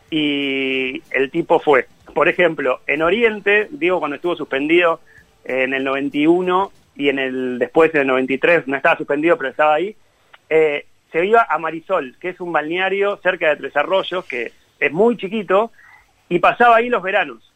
y 0.09 1.01
el 1.11 1.29
tipo 1.29 1.59
fue. 1.59 1.87
Por 2.13 2.27
ejemplo, 2.27 2.81
en 2.87 3.01
Oriente, 3.01 3.67
digo 3.69 3.99
cuando 3.99 4.15
estuvo 4.15 4.35
suspendido 4.35 4.99
en 5.45 5.73
el 5.73 5.83
91 5.83 6.71
y 6.95 7.09
en 7.09 7.19
el 7.19 7.59
después 7.59 7.93
en 7.93 8.01
el 8.01 8.07
93, 8.07 8.67
no 8.67 8.75
estaba 8.75 8.97
suspendido 8.97 9.37
pero 9.37 9.51
estaba 9.51 9.75
ahí, 9.75 9.95
eh, 10.49 10.85
se 11.11 11.25
iba 11.25 11.45
a 11.47 11.57
Marisol, 11.59 12.17
que 12.19 12.29
es 12.29 12.41
un 12.41 12.51
balneario 12.51 13.17
cerca 13.17 13.49
de 13.49 13.57
Tres 13.57 13.75
Arroyos, 13.75 14.25
que 14.25 14.51
es 14.79 14.91
muy 14.91 15.17
chiquito, 15.17 15.71
y 16.29 16.39
pasaba 16.39 16.77
ahí 16.77 16.89
los 16.89 17.03
veranos. 17.03 17.53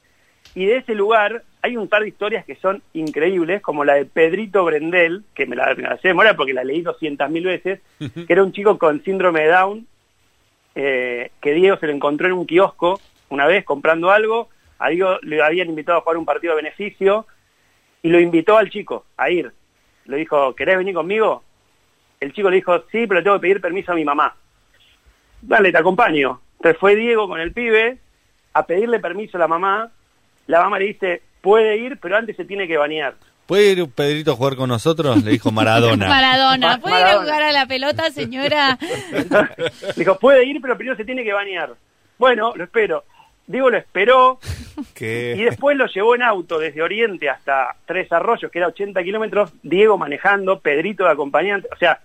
Y 0.53 0.65
de 0.65 0.77
ese 0.77 0.93
lugar 0.93 1.43
hay 1.65 1.77
un 1.77 1.87
par 1.87 2.03
de 2.03 2.09
historias 2.09 2.45
que 2.45 2.55
son 2.55 2.83
increíbles, 2.93 3.59
como 3.61 3.83
la 3.83 3.95
de 3.95 4.05
Pedrito 4.05 4.63
Brendel, 4.63 5.23
que 5.33 5.47
me 5.47 5.55
la, 5.55 5.73
me 5.73 5.81
la 5.81 5.97
sé 5.97 6.09
de 6.09 6.33
porque 6.35 6.53
la 6.53 6.63
leí 6.63 6.83
200.000 6.83 7.43
veces, 7.43 7.79
que 7.99 8.31
era 8.31 8.43
un 8.43 8.51
chico 8.51 8.77
con 8.77 9.03
síndrome 9.03 9.41
de 9.41 9.47
Down, 9.47 9.87
eh, 10.75 11.31
que 11.41 11.53
Diego 11.53 11.77
se 11.77 11.87
lo 11.87 11.93
encontró 11.93 12.27
en 12.27 12.33
un 12.33 12.45
kiosco 12.45 12.99
una 13.29 13.47
vez 13.47 13.65
comprando 13.65 14.11
algo, 14.11 14.49
a 14.77 14.89
Diego 14.89 15.17
le 15.23 15.41
habían 15.41 15.69
invitado 15.69 15.97
a 15.97 16.01
jugar 16.01 16.17
un 16.17 16.25
partido 16.25 16.55
de 16.55 16.61
beneficio, 16.61 17.25
y 18.03 18.09
lo 18.09 18.19
invitó 18.19 18.57
al 18.57 18.69
chico 18.69 19.05
a 19.17 19.31
ir. 19.31 19.51
Le 20.05 20.17
dijo, 20.17 20.53
¿querés 20.53 20.77
venir 20.77 20.93
conmigo? 20.93 21.43
El 22.19 22.31
chico 22.31 22.51
le 22.51 22.57
dijo, 22.57 22.83
sí, 22.91 23.07
pero 23.07 23.23
tengo 23.23 23.37
que 23.37 23.41
pedir 23.41 23.59
permiso 23.59 23.91
a 23.91 23.95
mi 23.95 24.05
mamá. 24.05 24.35
Dale, 25.41 25.71
te 25.71 25.79
acompaño. 25.79 26.39
Entonces 26.57 26.79
fue 26.79 26.95
Diego 26.95 27.27
con 27.27 27.39
el 27.39 27.51
pibe 27.51 27.97
a 28.53 28.67
pedirle 28.67 28.99
permiso 28.99 29.37
a 29.37 29.39
la 29.39 29.47
mamá. 29.47 29.91
La 30.45 30.61
mamá 30.61 30.77
le 30.77 30.85
dice, 30.85 31.23
puede 31.45 31.77
ir, 31.77 31.99
pero 32.01 32.17
antes 32.17 32.35
se 32.35 32.43
tiene 32.43 32.67
que 32.67 32.75
bañar. 32.75 33.13
¿Puede 33.45 33.73
ir 33.73 33.87
Pedrito 33.91 34.31
a 34.31 34.35
jugar 34.35 34.55
con 34.55 34.67
nosotros? 34.69 35.23
Le 35.23 35.29
dijo 35.29 35.51
Maradona. 35.51 36.07
Maradona. 36.09 36.67
Ma- 36.69 36.77
¿Puede 36.81 36.99
ir 36.99 37.05
a 37.05 37.19
jugar 37.19 37.43
a 37.43 37.51
la 37.51 37.67
pelota, 37.67 38.09
señora? 38.09 38.79
Le 39.11 39.93
dijo, 39.95 40.17
puede 40.17 40.43
ir, 40.45 40.59
pero 40.59 40.75
primero 40.75 40.97
se 40.97 41.05
tiene 41.05 41.23
que 41.23 41.31
bañar. 41.33 41.73
Bueno, 42.17 42.53
lo 42.55 42.63
espero. 42.63 43.03
Diego 43.45 43.69
lo 43.69 43.77
esperó 43.77 44.39
y 44.99 45.43
después 45.43 45.77
lo 45.77 45.85
llevó 45.85 46.15
en 46.15 46.23
auto 46.23 46.57
desde 46.57 46.81
Oriente 46.81 47.29
hasta 47.29 47.75
Tres 47.85 48.11
Arroyos, 48.11 48.51
que 48.51 48.57
era 48.57 48.69
80 48.69 49.03
kilómetros, 49.03 49.51
Diego 49.61 49.99
manejando, 49.99 50.59
Pedrito 50.59 51.03
de 51.03 51.11
acompañante. 51.11 51.67
O 51.71 51.77
sea, 51.77 51.99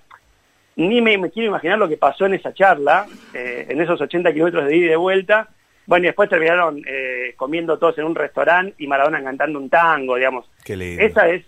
ni 0.76 1.00
me, 1.00 1.16
me 1.16 1.30
quiero 1.30 1.49
imaginar 1.49 1.78
lo 1.78 1.88
que 1.88 1.97
pasó 1.97 2.26
en 2.26 2.35
esa 2.35 2.52
charla, 2.52 3.06
eh, 3.32 3.64
en 3.70 3.80
esos 3.80 3.99
80 3.99 4.30
kilómetros 4.35 4.66
de 4.66 4.76
ida 4.76 4.87
y 4.87 4.88
de 4.90 4.97
vuelta. 4.97 5.49
Bueno, 5.90 6.04
y 6.04 6.06
después 6.06 6.30
terminaron 6.30 6.80
eh, 6.87 7.35
comiendo 7.37 7.76
todos 7.76 7.99
en 7.99 8.04
un 8.04 8.14
restaurante 8.14 8.76
y 8.78 8.87
Maradona 8.87 9.25
cantando 9.25 9.59
un 9.59 9.68
tango, 9.68 10.14
digamos. 10.14 10.49
Qué 10.64 10.76
lindo. 10.76 11.02
Esa 11.02 11.28
es, 11.28 11.44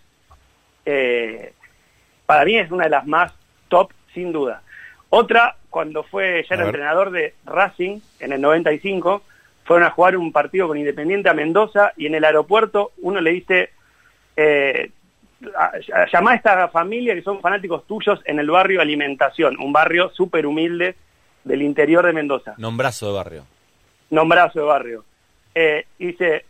eh, 0.84 1.52
para 2.26 2.44
mí 2.44 2.58
es 2.58 2.68
una 2.72 2.82
de 2.82 2.90
las 2.90 3.06
más 3.06 3.32
top, 3.68 3.92
sin 4.12 4.32
duda. 4.32 4.62
Otra, 5.10 5.54
cuando 5.70 6.02
fue 6.02 6.44
ya 6.50 6.56
A 6.56 6.58
el 6.58 6.64
ver. 6.64 6.74
entrenador 6.74 7.12
de 7.12 7.34
Racing 7.44 8.00
en 8.18 8.32
el 8.32 8.40
95, 8.40 9.22
fueron 9.62 9.86
a 9.86 9.90
jugar 9.90 10.16
un 10.16 10.32
partido 10.32 10.66
con 10.66 10.76
Independiente 10.76 11.28
a 11.28 11.34
Mendoza 11.34 11.92
y 11.96 12.06
en 12.06 12.16
el 12.16 12.24
aeropuerto 12.24 12.90
uno 13.00 13.20
le 13.20 13.30
dice, 13.30 13.70
eh, 14.36 14.90
llamá 16.12 16.32
a 16.32 16.34
esta 16.34 16.66
familia 16.66 17.14
que 17.14 17.22
son 17.22 17.40
fanáticos 17.40 17.86
tuyos 17.86 18.18
en 18.24 18.40
el 18.40 18.50
barrio 18.50 18.80
Alimentación, 18.80 19.56
un 19.60 19.72
barrio 19.72 20.10
súper 20.10 20.46
humilde 20.46 20.96
del 21.44 21.62
interior 21.62 22.04
de 22.04 22.12
Mendoza 22.12 22.54
Nombrazo 22.58 23.06
de 23.06 23.12
barrio. 23.12 23.51
Nombrazo 24.12 24.60
de 24.60 24.64
barrio. 24.64 25.04
Eh, 25.54 25.84
y 25.98 26.06
dice, 26.08 26.44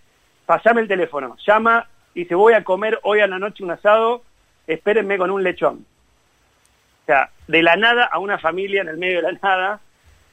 pasame 0.47 0.83
el 0.83 0.89
teléfono, 0.89 1.37
llama 1.47 1.89
y 2.15 2.21
dice, 2.25 2.35
voy 2.35 2.53
a 2.53 2.63
comer 2.63 3.01
hoy 3.05 3.21
a 3.21 3.27
la 3.27 3.39
noche 3.39 3.65
un 3.65 3.71
asado, 3.71 4.23
espérenme 4.67 5.17
con 5.17 5.31
un 5.31 5.43
lechón. 5.43 5.87
O 7.03 7.07
sea, 7.07 7.31
de 7.49 7.63
la 7.63 7.77
nada 7.77 8.05
a 8.05 8.19
una 8.19 8.39
familia 8.39 8.83
en 8.83 8.89
el 8.89 8.97
medio 8.99 9.17
de 9.23 9.33
la 9.33 9.39
nada, 9.43 9.81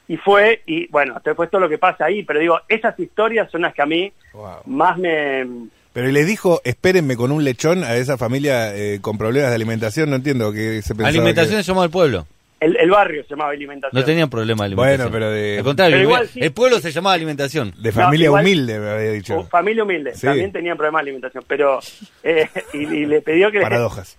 y 0.06 0.16
fue, 0.16 0.62
y 0.66 0.86
bueno, 0.88 1.20
después 1.24 1.48
todo 1.50 1.60
lo 1.60 1.68
que 1.68 1.78
pasa 1.78 2.04
ahí, 2.04 2.22
pero 2.24 2.40
digo, 2.40 2.60
esas 2.68 2.98
historias 2.98 3.50
son 3.50 3.62
las 3.62 3.72
que 3.74 3.82
a 3.82 3.86
mí 3.86 4.12
Wow. 4.32 4.58
más 4.66 4.98
me... 4.98 5.46
Pero 5.92 6.08
y 6.08 6.12
le 6.12 6.24
dijo, 6.24 6.60
espérenme 6.64 7.16
con 7.16 7.32
un 7.32 7.42
lechón 7.42 7.82
a 7.82 7.96
esa 7.96 8.16
familia 8.16 8.76
eh, 8.76 9.00
con 9.00 9.18
problemas 9.18 9.50
de 9.50 9.56
alimentación, 9.56 10.10
no 10.10 10.16
entiendo 10.16 10.52
que 10.52 10.82
se 10.82 10.94
pensaba 10.94 11.08
Alimentación 11.08 11.56
que- 11.58 11.62
llamó 11.64 11.82
al 11.82 11.90
pueblo. 11.90 12.26
El, 12.60 12.76
el 12.76 12.90
barrio 12.90 13.22
se 13.24 13.30
llamaba 13.30 13.50
Alimentación. 13.52 13.98
No 13.98 14.04
tenían 14.06 14.28
problema 14.30 14.68
de 14.68 14.74
Bueno, 14.74 15.04
alimentación. 15.04 15.12
pero 15.12 15.30
de- 15.30 15.58
Al 15.58 15.64
contrario, 15.64 15.94
Pero 15.96 16.02
igual 16.02 16.22
el, 16.22 16.28
sí. 16.28 16.40
el 16.42 16.52
pueblo 16.52 16.78
se 16.80 16.92
llamaba 16.92 17.14
alimentación. 17.14 17.72
De 17.78 17.88
No, 17.90 17.94
familia 18.02 18.26
igual- 18.26 18.44
humilde, 18.44 18.78
me 18.78 18.90
había 18.90 19.10
dicho. 19.12 19.42
Familia 19.44 19.82
humilde, 19.84 20.14
Sí. 20.14 20.26
también 20.26 20.52
tenían 20.52 20.76
problemas 20.76 21.00
de 21.00 21.02
alimentación, 21.04 21.44
pero... 21.48 21.80
eh, 22.22 22.46
y, 22.74 22.78
y 22.78 23.06
le 23.06 23.22
pidió 23.22 23.50
que... 23.50 23.58
le- 23.58 23.64
Paradojas. 23.64 24.16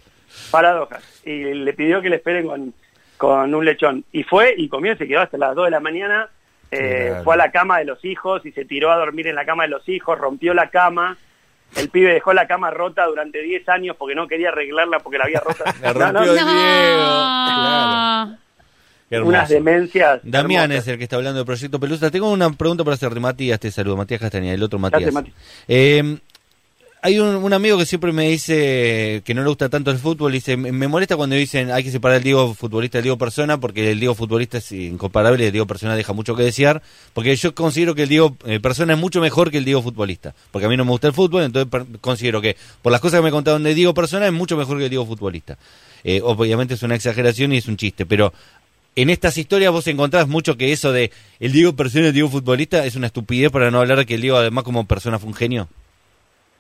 paradojas. 0.50 1.04
Y 1.26 1.54
le 1.54 1.74
pidió 1.74 2.02
que 2.02 2.10
le 2.10 2.16
esperen 2.18 2.48
con, 2.48 2.74
con 3.18 3.54
un 3.54 3.64
lechón. 3.66 4.04
Y 4.12 4.24
fue 4.24 4.54
y 4.58 4.68
comió 4.70 4.94
y 4.94 4.98
se 4.98 5.08
quedó 5.08 5.22
hasta 5.22 5.38
las 5.38 5.56
2 5.56 5.66
de 5.66 5.72
la 5.72 5.80
mañana. 5.80 6.30
Eh, 6.72 7.06
Claro. 7.10 7.24
Fue 7.26 7.34
a 7.36 7.38
la 7.38 7.52
cama 7.52 7.80
de 7.80 7.86
los 7.86 8.04
hijos 8.06 8.46
y 8.46 8.52
se 8.54 8.66
tiró 8.66 8.92
a 8.92 8.98
dormir 8.98 9.28
en 9.28 9.36
la 9.36 9.46
cama 9.46 9.64
de 9.64 9.70
los 9.70 9.88
hijos, 9.90 10.18
rompió 10.18 10.54
la 10.54 10.70
cama. 10.70 11.18
El 11.76 11.90
pibe 11.90 12.14
dejó 12.14 12.34
la 12.34 12.48
cama 12.48 12.70
rota 12.72 13.06
durante 13.06 13.42
10 13.42 13.70
años 13.70 13.96
porque 13.98 14.16
no 14.16 14.28
quería 14.28 14.50
arreglarla 14.50 15.00
porque 15.00 15.18
la 15.18 15.24
había 15.26 15.40
rota. 15.40 15.64
La 15.82 15.94
rompió 15.94 16.26
no, 16.26 16.34
el 16.34 16.38
Diego. 19.10 19.28
Unas 19.28 19.50
demencias. 19.50 20.22
Damián 20.24 20.72
hermosas. 20.72 20.88
es 20.88 20.94
el 20.94 20.98
que 20.98 21.04
está 21.04 21.18
hablando 21.18 21.40
del 21.40 21.46
proyecto 21.46 21.80
Pelusa. 21.80 22.10
Tengo 22.12 22.30
una 22.32 22.50
pregunta 22.52 22.84
para 22.84 22.96
hacerte, 22.96 23.20
Matías, 23.20 23.60
te 23.60 23.70
saludo. 23.72 23.98
Matías 23.98 24.22
Castañeda, 24.22 24.54
el 24.54 24.64
otro 24.64 24.80
Matías. 24.80 25.14
Mati. 25.14 25.34
Eh, 25.68 26.18
hay 27.04 27.18
un, 27.18 27.52
amigo 27.52 27.80
que 27.80 27.88
siempre 27.88 28.12
me 28.12 28.30
dice 28.30 29.24
que 29.26 29.34
no 29.34 29.42
le 29.42 29.50
gusta 29.50 29.70
tanto 29.70 29.90
el 29.90 29.98
fútbol. 29.98 30.34
Dice, 30.34 30.56
me 30.56 30.88
molesta 30.88 31.16
cuando 31.16 31.36
dicen 31.36 31.72
hay 31.72 31.84
que 31.84 31.90
separar 31.90 32.18
el 32.18 32.24
Diego 32.24 32.54
futbolista 32.54 33.00
del 33.00 33.04
Diego 33.04 33.18
persona, 33.18 33.60
porque 33.60 33.92
el 33.92 34.00
Diego 34.00 34.14
futbolista 34.14 34.60
es 34.60 34.72
incomparable 34.72 35.44
y 35.44 35.48
el 35.48 35.52
Diego 35.52 35.66
persona 35.66 35.96
deja 35.96 36.14
mucho 36.14 36.36
que 36.36 36.44
desear. 36.44 36.84
Porque 37.14 37.36
yo 37.36 37.56
considero 37.56 37.96
que 37.96 38.04
el 38.04 38.10
Diego 38.10 38.38
eh, 38.46 38.60
persona 38.60 38.94
es 38.94 39.00
mucho 39.00 39.20
mejor 39.20 39.50
que 39.50 39.58
el 39.58 39.66
Diego 39.66 39.82
futbolista. 39.82 40.36
Porque 40.52 40.68
a 40.68 40.70
mí 40.70 40.78
no 40.78 40.86
me 40.86 40.92
gusta 40.92 41.08
el 41.08 41.14
fútbol, 41.14 41.42
entonces 41.42 41.72
considero 42.02 42.40
que 42.40 42.56
por 42.84 42.92
las 42.92 43.02
cosas 43.02 43.20
que 43.20 43.24
me 43.24 43.32
contaron 43.32 43.64
de 43.64 43.74
Diego 43.74 43.96
persona 43.96 44.28
es 44.28 44.34
mucho 44.34 44.56
mejor 44.56 44.78
que 44.78 44.84
el 44.84 44.90
Diego 44.92 45.08
futbolista. 45.08 45.58
Eh, 46.04 46.22
obviamente 46.24 46.76
es 46.76 46.84
una 46.84 46.94
exageración 46.94 47.52
y 47.52 47.58
es 47.58 47.68
un 47.68 47.78
chiste, 47.78 48.06
pero 48.06 48.32
en 48.96 49.10
estas 49.10 49.40
historias 49.40 49.72
vos 49.72 49.88
encontrás 49.88 50.28
mucho 50.28 50.56
que 50.56 50.72
eso 50.72 50.92
de 50.92 51.12
el 51.40 51.52
Diego 51.52 51.76
persona 51.76 52.06
y 52.06 52.08
el 52.10 52.14
Diego 52.14 52.30
futbolista 52.30 52.86
es 52.86 52.96
una 52.96 53.08
estupidez 53.08 53.50
para 53.50 53.72
no 53.72 53.80
hablar 53.80 53.98
de 53.98 54.06
que 54.06 54.16
el 54.16 54.22
Diego 54.22 54.38
además 54.38 54.64
como 54.64 54.86
persona 54.86 55.18
fue 55.18 55.30
un 55.30 55.36
genio. 55.36 55.68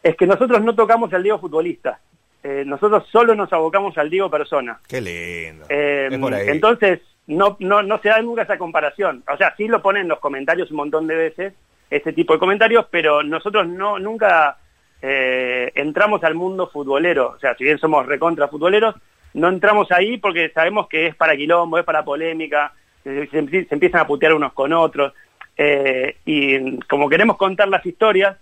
Es 0.03 0.15
que 0.15 0.25
nosotros 0.27 0.62
no 0.63 0.75
tocamos 0.75 1.13
al 1.13 1.24
Diego 1.24 1.39
futbolista. 1.39 2.00
Eh, 2.43 2.63
nosotros 2.65 3.08
solo 3.12 3.36
nos 3.36 3.53
abocamos 3.53 3.98
al 3.98 4.10
Diego 4.10 4.29
persona. 4.29 4.79
Qué 4.88 5.00
lindo. 5.01 5.65
Eh, 5.70 6.08
entonces, 6.50 7.00
no, 7.27 7.55
no, 7.60 7.84
no 7.84 8.00
se 8.00 8.10
da 8.10 8.22
nunca 8.22 8.41
esa 8.43 8.58
comparación. 8.58 9.24
O 9.31 9.38
sea, 9.38 9.53
sí 9.55 9.67
lo 9.67 9.81
ponen 9.81 10.03
en 10.03 10.08
los 10.08 10.20
comentarios 10.20 10.72
un 10.72 10.77
montón 10.77 11.05
de 11.08 11.15
veces, 11.15 11.53
ese 11.89 12.13
tipo 12.13 12.34
de 12.34 12.39
comentarios, 12.39 12.88
pero 12.89 13.22
nosotros 13.22 13.67
no 13.67 14.00
nunca 14.00 14.58
eh, 15.01 15.72
entramos 15.75 16.24
al 16.24 16.34
mundo 16.36 16.67
futbolero. 16.67 17.34
O 17.36 17.39
sea, 17.39 17.55
si 17.55 17.63
bien 17.63 17.77
somos 17.77 18.05
recontra 18.08 18.48
futboleros, 18.48 18.96
no 19.34 19.50
entramos 19.50 19.91
ahí 19.91 20.17
porque 20.17 20.50
sabemos 20.50 20.88
que 20.88 21.08
es 21.08 21.15
para 21.15 21.36
quilombo, 21.38 21.77
es 21.77 21.86
para 21.86 22.03
polémica, 22.03 22.74
se, 23.03 23.27
se- 23.27 23.65
se 23.65 23.74
empiezan 23.75 24.01
a 24.01 24.08
putear 24.08 24.34
unos 24.34 24.53
con 24.53 24.74
otros. 24.74 25.13
eh, 25.58 26.17
y 26.25 26.79
como 26.88 27.08
queremos 27.10 27.38
contar 27.38 27.67
las 27.67 27.86
historias, 27.86 28.38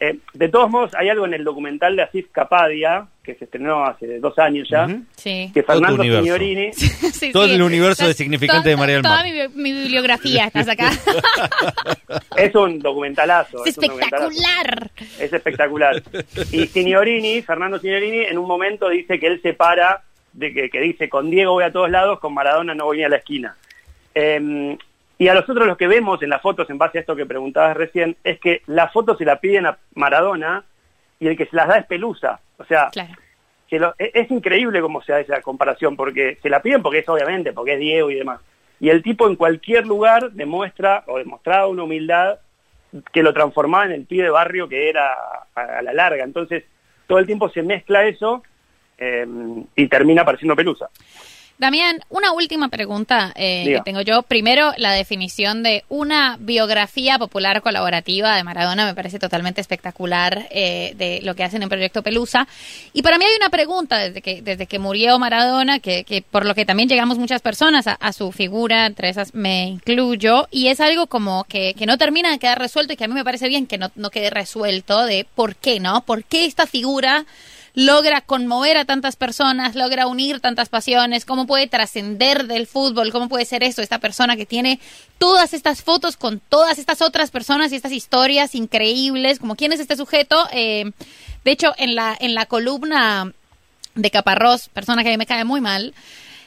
eh, 0.00 0.18
de 0.32 0.48
todos 0.48 0.70
modos, 0.70 0.94
hay 0.94 1.08
algo 1.08 1.26
en 1.26 1.34
el 1.34 1.44
documental 1.44 1.96
de 1.96 2.02
Asif 2.02 2.26
Kapadia, 2.30 3.06
que 3.22 3.34
se 3.34 3.44
estrenó 3.44 3.84
hace 3.84 4.18
dos 4.20 4.38
años 4.38 4.68
ya. 4.70 4.86
Sí. 5.16 5.50
que 5.52 5.62
Fernando. 5.62 6.02
Signorini... 6.02 6.70
Sí, 7.18 7.32
Todo 7.32 7.46
sí. 7.48 7.54
el 7.54 7.62
universo 7.62 8.06
de 8.06 8.14
significante 8.14 8.68
de 8.68 8.76
María 8.76 8.94
del 8.96 9.02
Toda 9.02 9.16
Mar. 9.16 9.24
mi, 9.24 9.32
bi- 9.32 9.48
mi 9.54 9.72
bibliografía 9.72 10.44
estás 10.46 10.68
acá. 10.68 10.90
Es 12.36 12.54
un 12.54 12.78
documentalazo. 12.78 13.64
es 13.64 13.76
un 13.76 13.86
documentalazo. 13.86 14.28
espectacular. 14.30 14.90
Es 15.18 15.32
espectacular. 15.32 16.02
Y 16.52 16.66
Signorini, 16.68 17.42
Fernando 17.42 17.78
Signorini, 17.78 18.24
en 18.24 18.38
un 18.38 18.46
momento 18.46 18.88
dice 18.88 19.18
que 19.18 19.26
él 19.26 19.40
se 19.42 19.54
para, 19.54 20.02
de 20.32 20.52
que, 20.52 20.70
que 20.70 20.80
dice, 20.80 21.08
con 21.08 21.28
Diego 21.30 21.52
voy 21.52 21.64
a 21.64 21.72
todos 21.72 21.90
lados, 21.90 22.20
con 22.20 22.32
Maradona 22.34 22.74
no 22.74 22.84
voy 22.84 22.98
ni 22.98 23.04
a 23.04 23.08
la 23.08 23.16
esquina. 23.16 23.56
Eh, 24.14 24.76
y 25.18 25.28
a 25.28 25.34
nosotros 25.34 25.66
los 25.66 25.76
que 25.76 25.88
vemos 25.88 26.22
en 26.22 26.30
las 26.30 26.40
fotos, 26.40 26.70
en 26.70 26.78
base 26.78 26.98
a 26.98 27.00
esto 27.00 27.16
que 27.16 27.26
preguntabas 27.26 27.76
recién, 27.76 28.16
es 28.24 28.38
que 28.40 28.62
la 28.66 28.88
foto 28.88 29.16
se 29.16 29.24
la 29.24 29.40
piden 29.40 29.66
a 29.66 29.78
Maradona 29.94 30.64
y 31.20 31.26
el 31.26 31.36
que 31.36 31.46
se 31.46 31.56
las 31.56 31.66
da 31.68 31.78
es 31.78 31.86
Pelusa. 31.86 32.40
O 32.58 32.64
sea, 32.64 32.88
Claro. 32.92 33.12
lo- 33.72 33.94
e- 33.98 34.12
es 34.14 34.30
increíble 34.30 34.80
cómo 34.80 35.02
se 35.02 35.12
da 35.12 35.20
esa 35.20 35.42
comparación, 35.42 35.96
porque 35.96 36.38
se 36.42 36.48
la 36.48 36.62
piden 36.62 36.82
porque 36.82 36.98
es 37.00 37.08
obviamente, 37.08 37.52
porque 37.52 37.74
es 37.74 37.80
Diego 37.80 38.10
y 38.10 38.14
demás. 38.14 38.40
Y 38.80 38.90
el 38.90 39.02
tipo 39.02 39.26
en 39.26 39.34
cualquier 39.34 39.86
lugar 39.86 40.30
demuestra 40.30 41.02
o 41.08 41.18
demostraba 41.18 41.66
una 41.66 41.82
humildad 41.82 42.38
que 43.12 43.22
lo 43.24 43.34
transformaba 43.34 43.86
en 43.86 43.92
el 43.92 44.06
pibe 44.06 44.22
de 44.24 44.30
barrio 44.30 44.68
que 44.68 44.88
era 44.88 45.12
a, 45.54 45.62
a 45.78 45.82
la 45.82 45.92
larga. 45.92 46.22
Entonces, 46.24 46.64
todo 47.08 47.18
el 47.18 47.26
tiempo 47.26 47.48
se 47.50 47.62
mezcla 47.62 48.06
eso 48.06 48.42
eh, 48.98 49.26
y 49.74 49.88
termina 49.88 50.24
pareciendo 50.24 50.54
pelusa. 50.54 50.88
Damián, 51.58 51.98
una 52.08 52.30
última 52.30 52.68
pregunta 52.68 53.32
eh, 53.34 53.64
que 53.66 53.80
tengo 53.84 54.00
yo. 54.00 54.22
Primero, 54.22 54.72
la 54.76 54.92
definición 54.92 55.64
de 55.64 55.82
una 55.88 56.36
biografía 56.38 57.18
popular 57.18 57.62
colaborativa 57.62 58.36
de 58.36 58.44
Maradona 58.44 58.86
me 58.86 58.94
parece 58.94 59.18
totalmente 59.18 59.60
espectacular 59.60 60.46
eh, 60.52 60.94
de 60.96 61.20
lo 61.24 61.34
que 61.34 61.42
hacen 61.42 61.64
en 61.64 61.68
Proyecto 61.68 62.04
Pelusa. 62.04 62.46
Y 62.92 63.02
para 63.02 63.18
mí 63.18 63.24
hay 63.24 63.36
una 63.36 63.50
pregunta 63.50 63.98
desde 63.98 64.22
que 64.22 64.40
desde 64.40 64.66
que 64.66 64.78
murió 64.78 65.18
Maradona, 65.18 65.80
que, 65.80 66.04
que 66.04 66.22
por 66.22 66.46
lo 66.46 66.54
que 66.54 66.64
también 66.64 66.88
llegamos 66.88 67.18
muchas 67.18 67.42
personas 67.42 67.88
a, 67.88 67.94
a 67.94 68.12
su 68.12 68.30
figura, 68.30 68.86
entre 68.86 69.08
esas 69.08 69.34
me 69.34 69.64
incluyo, 69.64 70.46
y 70.52 70.68
es 70.68 70.78
algo 70.78 71.08
como 71.08 71.42
que, 71.42 71.74
que 71.74 71.86
no 71.86 71.98
termina 71.98 72.30
de 72.30 72.38
quedar 72.38 72.60
resuelto 72.60 72.92
y 72.92 72.96
que 72.96 73.04
a 73.04 73.08
mí 73.08 73.14
me 73.14 73.24
parece 73.24 73.48
bien 73.48 73.66
que 73.66 73.78
no, 73.78 73.90
no 73.96 74.10
quede 74.10 74.30
resuelto 74.30 75.04
de 75.06 75.26
por 75.34 75.56
qué, 75.56 75.80
¿no? 75.80 76.02
¿Por 76.02 76.22
qué 76.22 76.44
esta 76.44 76.68
figura 76.68 77.26
logra 77.74 78.20
conmover 78.20 78.76
a 78.76 78.84
tantas 78.84 79.16
personas, 79.16 79.74
logra 79.74 80.06
unir 80.06 80.40
tantas 80.40 80.68
pasiones, 80.68 81.24
cómo 81.24 81.46
puede 81.46 81.66
trascender 81.66 82.46
del 82.46 82.66
fútbol, 82.66 83.12
cómo 83.12 83.28
puede 83.28 83.44
ser 83.44 83.62
eso, 83.62 83.82
esta 83.82 83.98
persona 83.98 84.36
que 84.36 84.46
tiene 84.46 84.80
todas 85.18 85.54
estas 85.54 85.82
fotos 85.82 86.16
con 86.16 86.40
todas 86.40 86.78
estas 86.78 87.02
otras 87.02 87.30
personas 87.30 87.72
y 87.72 87.76
estas 87.76 87.92
historias 87.92 88.54
increíbles, 88.54 89.38
como 89.38 89.56
quién 89.56 89.72
es 89.72 89.80
este 89.80 89.96
sujeto. 89.96 90.48
Eh, 90.52 90.90
de 91.44 91.50
hecho, 91.50 91.74
en 91.78 91.94
la, 91.94 92.16
en 92.18 92.34
la 92.34 92.46
columna 92.46 93.32
de 93.94 94.10
Caparrós, 94.10 94.68
persona 94.68 95.02
que 95.02 95.08
a 95.08 95.12
mí 95.12 95.18
me 95.18 95.26
cae 95.26 95.44
muy 95.44 95.60
mal, 95.60 95.94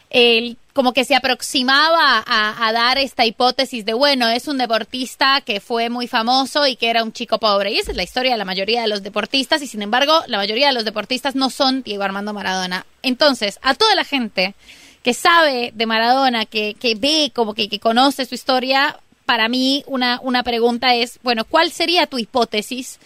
él 0.09 0.57
como 0.73 0.93
que 0.93 1.05
se 1.05 1.15
aproximaba 1.15 2.23
a, 2.25 2.67
a 2.67 2.73
dar 2.73 2.97
esta 2.97 3.25
hipótesis 3.25 3.85
de, 3.85 3.93
bueno, 3.93 4.29
es 4.29 4.47
un 4.47 4.57
deportista 4.57 5.41
que 5.41 5.59
fue 5.59 5.89
muy 5.89 6.07
famoso 6.07 6.67
y 6.67 6.75
que 6.75 6.89
era 6.89 7.03
un 7.03 7.13
chico 7.13 7.39
pobre. 7.39 7.71
Y 7.71 7.79
esa 7.79 7.91
es 7.91 7.97
la 7.97 8.03
historia 8.03 8.31
de 8.31 8.37
la 8.37 8.45
mayoría 8.45 8.81
de 8.81 8.87
los 8.87 9.03
deportistas 9.03 9.61
y 9.61 9.67
sin 9.67 9.81
embargo 9.81 10.13
la 10.27 10.37
mayoría 10.37 10.67
de 10.67 10.73
los 10.73 10.85
deportistas 10.85 11.35
no 11.35 11.49
son 11.49 11.83
Diego 11.83 12.03
Armando 12.03 12.33
Maradona. 12.33 12.85
Entonces, 13.01 13.59
a 13.61 13.73
toda 13.73 13.95
la 13.95 14.03
gente 14.03 14.55
que 15.03 15.13
sabe 15.13 15.71
de 15.73 15.85
Maradona, 15.85 16.45
que, 16.45 16.75
que 16.75 16.95
ve, 16.95 17.31
como 17.33 17.53
que, 17.53 17.69
que 17.69 17.79
conoce 17.79 18.25
su 18.25 18.35
historia, 18.35 18.99
para 19.25 19.49
mí 19.49 19.83
una, 19.87 20.19
una 20.21 20.43
pregunta 20.43 20.93
es, 20.93 21.19
bueno, 21.23 21.45
¿cuál 21.45 21.71
sería 21.71 22.05
tu 22.05 22.19
hipótesis? 22.19 22.99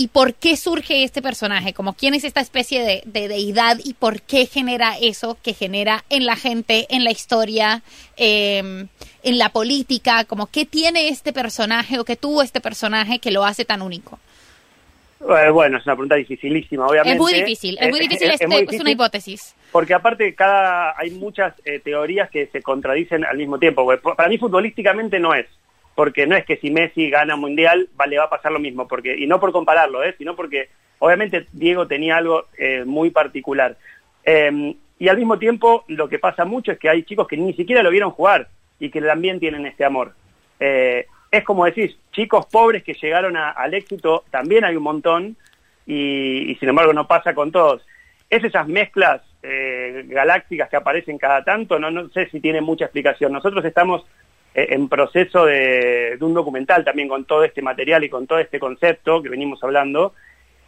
¿Y 0.00 0.06
por 0.08 0.34
qué 0.34 0.56
surge 0.56 1.02
este 1.02 1.20
personaje? 1.20 1.74
Como 1.74 1.92
quién 1.94 2.14
es 2.14 2.22
esta 2.22 2.40
especie 2.40 2.82
de, 2.84 3.02
de 3.04 3.26
deidad 3.26 3.78
y 3.84 3.94
por 3.94 4.22
qué 4.22 4.46
genera 4.46 4.96
eso 4.96 5.36
que 5.42 5.54
genera 5.54 6.04
en 6.08 6.24
la 6.24 6.36
gente, 6.36 6.86
en 6.90 7.02
la 7.02 7.10
historia, 7.10 7.82
eh, 8.16 8.86
en 9.24 9.38
la 9.38 9.48
política, 9.48 10.24
como 10.24 10.46
qué 10.46 10.64
tiene 10.66 11.08
este 11.08 11.32
personaje 11.32 11.98
o 11.98 12.04
qué 12.04 12.14
tuvo 12.14 12.42
este 12.42 12.60
personaje 12.60 13.18
que 13.18 13.32
lo 13.32 13.44
hace 13.44 13.64
tan 13.64 13.82
único. 13.82 14.20
Eh, 15.20 15.50
bueno, 15.50 15.78
es 15.78 15.84
una 15.84 15.96
pregunta 15.96 16.14
dificilísima, 16.14 16.86
obviamente. 16.86 17.14
Es 17.14 17.18
muy 17.20 17.34
difícil, 17.34 17.76
es 17.80 17.90
muy 17.90 17.98
Eh, 17.98 18.02
difícil, 18.02 18.30
este- 18.30 18.46
muy 18.46 18.66
es 18.70 18.80
una 18.80 18.92
hipótesis. 18.92 19.56
Porque 19.72 19.94
aparte 19.94 20.32
cada 20.36 20.94
hay 20.96 21.10
muchas 21.10 21.54
eh, 21.64 21.80
teorías 21.80 22.30
que 22.30 22.46
se 22.46 22.62
contradicen 22.62 23.24
al 23.24 23.36
mismo 23.36 23.58
tiempo. 23.58 23.84
Para 24.16 24.28
mí 24.28 24.38
futbolísticamente 24.38 25.18
no 25.18 25.34
es. 25.34 25.46
Porque 25.98 26.28
no 26.28 26.36
es 26.36 26.44
que 26.44 26.58
si 26.58 26.70
Messi 26.70 27.10
gana 27.10 27.34
un 27.34 27.40
mundial 27.40 27.88
le 28.08 28.18
va 28.18 28.26
a 28.26 28.30
pasar 28.30 28.52
lo 28.52 28.60
mismo, 28.60 28.86
porque 28.86 29.18
y 29.18 29.26
no 29.26 29.40
por 29.40 29.50
compararlo, 29.50 30.04
¿eh? 30.04 30.14
sino 30.16 30.36
porque 30.36 30.68
obviamente 31.00 31.48
Diego 31.50 31.88
tenía 31.88 32.16
algo 32.18 32.44
eh, 32.56 32.84
muy 32.86 33.10
particular. 33.10 33.76
Eh, 34.22 34.76
y 35.00 35.08
al 35.08 35.16
mismo 35.16 35.40
tiempo 35.40 35.84
lo 35.88 36.08
que 36.08 36.20
pasa 36.20 36.44
mucho 36.44 36.70
es 36.70 36.78
que 36.78 36.88
hay 36.88 37.02
chicos 37.02 37.26
que 37.26 37.36
ni 37.36 37.52
siquiera 37.54 37.82
lo 37.82 37.90
vieron 37.90 38.12
jugar 38.12 38.46
y 38.78 38.90
que 38.90 39.02
también 39.02 39.40
tienen 39.40 39.66
este 39.66 39.84
amor. 39.84 40.12
Eh, 40.60 41.06
es 41.32 41.42
como 41.42 41.64
decís, 41.64 41.98
chicos 42.12 42.46
pobres 42.46 42.84
que 42.84 42.94
llegaron 42.94 43.36
a- 43.36 43.50
al 43.50 43.74
éxito, 43.74 44.22
también 44.30 44.64
hay 44.64 44.76
un 44.76 44.84
montón, 44.84 45.36
y, 45.84 46.56
sin 46.60 46.68
embargo 46.68 46.92
no 46.92 47.08
pasa 47.08 47.34
con 47.34 47.50
todos. 47.50 47.84
Es 48.30 48.44
esas 48.44 48.68
mezclas 48.68 49.20
eh, 49.42 50.04
galácticas 50.06 50.68
que 50.68 50.76
aparecen 50.76 51.18
cada 51.18 51.42
tanto, 51.42 51.80
no, 51.80 51.90
no 51.90 52.08
sé 52.10 52.28
si 52.30 52.38
tiene 52.38 52.60
mucha 52.60 52.84
explicación. 52.84 53.32
Nosotros 53.32 53.64
estamos 53.64 54.06
en 54.54 54.88
proceso 54.88 55.44
de, 55.44 56.16
de 56.18 56.24
un 56.24 56.34
documental 56.34 56.84
también 56.84 57.08
con 57.08 57.24
todo 57.24 57.44
este 57.44 57.62
material 57.62 58.04
y 58.04 58.08
con 58.08 58.26
todo 58.26 58.38
este 58.38 58.58
concepto 58.58 59.22
que 59.22 59.28
venimos 59.28 59.62
hablando, 59.62 60.14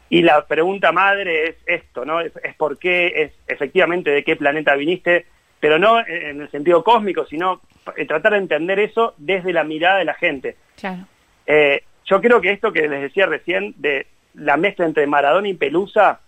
y 0.08 0.22
la 0.22 0.44
pregunta 0.46 0.90
madre 0.92 1.50
es 1.50 1.56
esto, 1.66 2.04
¿no? 2.04 2.20
Es, 2.20 2.32
es 2.42 2.54
por 2.56 2.78
qué, 2.78 3.22
es 3.22 3.32
efectivamente 3.46 4.10
de 4.10 4.24
qué 4.24 4.36
planeta 4.36 4.74
viniste, 4.74 5.26
pero 5.60 5.78
no 5.78 6.00
en 6.00 6.40
el 6.40 6.50
sentido 6.50 6.82
cósmico, 6.82 7.26
sino 7.26 7.60
eh, 7.96 8.06
tratar 8.06 8.32
de 8.32 8.38
entender 8.38 8.78
eso 8.80 9.14
desde 9.18 9.52
la 9.52 9.62
mirada 9.62 9.98
de 9.98 10.04
la 10.04 10.14
gente. 10.14 10.56
Claro. 10.76 11.06
Eh, 11.46 11.84
yo 12.06 12.20
creo 12.20 12.40
que 12.40 12.50
esto 12.50 12.72
que 12.72 12.88
les 12.88 13.02
decía 13.02 13.26
recién, 13.26 13.74
de 13.76 14.06
la 14.34 14.56
mezcla 14.56 14.86
entre 14.86 15.06
Maradona 15.06 15.48
y 15.48 15.54
Pelusa, 15.54 16.20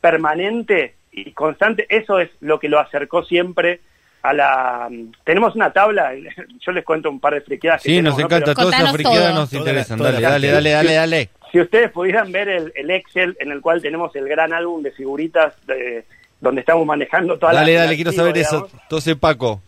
permanente 0.00 0.94
y 1.10 1.32
constante, 1.32 1.86
eso 1.88 2.18
es 2.18 2.30
lo 2.40 2.58
que 2.58 2.68
lo 2.68 2.78
acercó 2.78 3.24
siempre 3.24 3.80
a 4.22 4.32
la... 4.32 4.88
Tenemos 5.24 5.54
una 5.56 5.72
tabla, 5.72 6.12
yo 6.60 6.72
les 6.72 6.84
cuento 6.84 7.10
un 7.10 7.18
par 7.20 7.34
de 7.34 7.40
friqueadas. 7.40 7.82
que 7.82 7.88
Sí, 7.88 7.96
tenemos, 7.96 8.10
nos 8.12 8.18
¿no? 8.20 8.26
encanta, 8.26 8.44
Pero 8.46 8.54
todas 8.66 8.80
esas 8.80 8.92
friqueadas 8.92 9.34
nos 9.34 9.52
interesan. 9.52 9.98
toda 9.98 10.12
Dale, 10.12 10.22
la- 10.22 10.30
dale, 10.30 10.48
dale, 10.50 10.70
dale, 10.70 10.94
dale. 10.94 11.30
Si 11.50 11.60
ustedes 11.60 11.90
pudieran 11.90 12.32
ver 12.32 12.48
el, 12.48 12.72
el 12.74 12.90
Excel 12.90 13.36
en 13.40 13.50
el 13.52 13.60
cual 13.60 13.82
tenemos 13.82 14.14
el 14.16 14.26
gran 14.28 14.52
álbum 14.52 14.82
de 14.82 14.90
figuritas 14.92 15.54
de- 15.66 16.04
donde 16.40 16.60
estamos 16.60 16.86
manejando 16.86 17.38
toda 17.38 17.52
Dale, 17.52 17.74
la... 17.74 17.80
dale, 17.80 17.90
el 17.92 17.96
quiero 17.96 18.12
saber 18.12 18.38
eso. 18.38 18.68
Entonces, 18.82 19.14
Paco. 19.16 19.60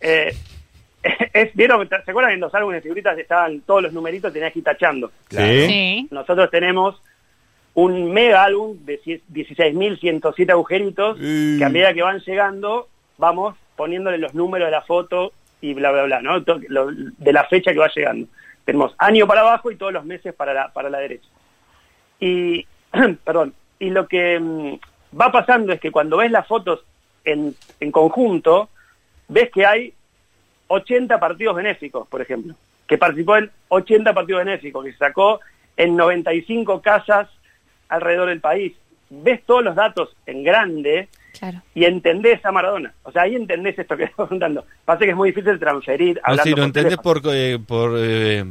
eh, 0.00 0.34
es, 1.32 1.54
¿Vieron? 1.54 1.88
¿Se 1.88 2.10
acuerdan 2.10 2.30
que 2.30 2.34
en 2.34 2.40
los 2.40 2.54
álbumes 2.54 2.76
de 2.76 2.82
figuritas 2.82 3.18
estaban 3.18 3.60
todos 3.62 3.82
los 3.82 3.92
numeritos, 3.92 4.32
tenías 4.32 4.52
que 4.52 4.60
ir 4.60 4.64
tachando? 4.64 5.10
Sí. 5.30 5.66
Sí. 5.66 6.08
Nosotros 6.10 6.48
tenemos 6.50 7.02
un 7.74 8.12
mega 8.12 8.44
álbum 8.44 8.76
de 8.84 9.00
16.107 9.02 10.50
agujeritos 10.50 11.18
Mm. 11.18 11.58
que 11.58 11.64
a 11.64 11.68
medida 11.68 11.92
que 11.94 12.02
van 12.02 12.20
llegando 12.20 12.88
vamos 13.18 13.56
poniéndole 13.76 14.18
los 14.18 14.34
números 14.34 14.66
de 14.66 14.72
la 14.72 14.82
foto 14.82 15.32
y 15.60 15.74
bla, 15.74 15.92
bla, 15.92 16.04
bla, 16.04 16.20
¿no? 16.20 16.40
De 16.40 17.32
la 17.32 17.44
fecha 17.44 17.72
que 17.72 17.78
va 17.78 17.90
llegando. 17.94 18.26
Tenemos 18.64 18.94
año 18.98 19.26
para 19.26 19.40
abajo 19.40 19.70
y 19.70 19.76
todos 19.76 19.92
los 19.92 20.04
meses 20.04 20.34
para 20.34 20.52
la, 20.52 20.72
para 20.72 20.90
la 20.90 20.98
derecha. 20.98 21.28
Y, 22.20 22.66
perdón, 23.24 23.54
y 23.78 23.90
lo 23.90 24.06
que 24.06 24.38
mm, 24.38 25.18
va 25.20 25.32
pasando 25.32 25.72
es 25.72 25.80
que 25.80 25.90
cuando 25.90 26.18
ves 26.18 26.30
las 26.30 26.46
fotos 26.46 26.84
en, 27.24 27.54
en 27.80 27.92
conjunto, 27.92 28.68
ves 29.28 29.50
que 29.50 29.66
hay 29.66 29.94
80 30.68 31.18
partidos 31.18 31.56
benéficos, 31.56 32.08
por 32.08 32.22
ejemplo, 32.22 32.54
que 32.86 32.98
participó 32.98 33.36
en 33.36 33.50
80 33.68 34.12
partidos 34.14 34.44
benéficos, 34.44 34.84
que 34.84 34.92
se 34.92 34.98
sacó 34.98 35.40
en 35.76 35.96
95 35.96 36.80
casas 36.80 37.28
alrededor 37.88 38.28
del 38.28 38.40
país. 38.40 38.74
Ves 39.10 39.42
todos 39.44 39.62
los 39.62 39.74
datos 39.74 40.16
en 40.26 40.42
grande 40.42 41.08
Claro. 41.42 41.60
y 41.74 41.84
entendés 41.86 42.44
a 42.44 42.52
Maradona. 42.52 42.94
O 43.02 43.10
sea, 43.10 43.22
ahí 43.22 43.34
entendés 43.34 43.76
esto 43.76 43.96
que 43.96 44.04
estoy 44.04 44.28
contando. 44.28 44.64
Pasa 44.84 45.00
que 45.00 45.10
es 45.10 45.16
muy 45.16 45.30
difícil 45.32 45.58
transferir. 45.58 46.14
No, 46.16 46.20
hablando 46.22 46.42
sí, 46.44 46.50
lo 46.50 46.56
por 46.56 46.64
entendés 46.64 46.96
teléfono. 46.98 47.20
por, 47.22 47.34
eh, 47.34 47.58
por 47.66 47.92
eh, 47.98 48.44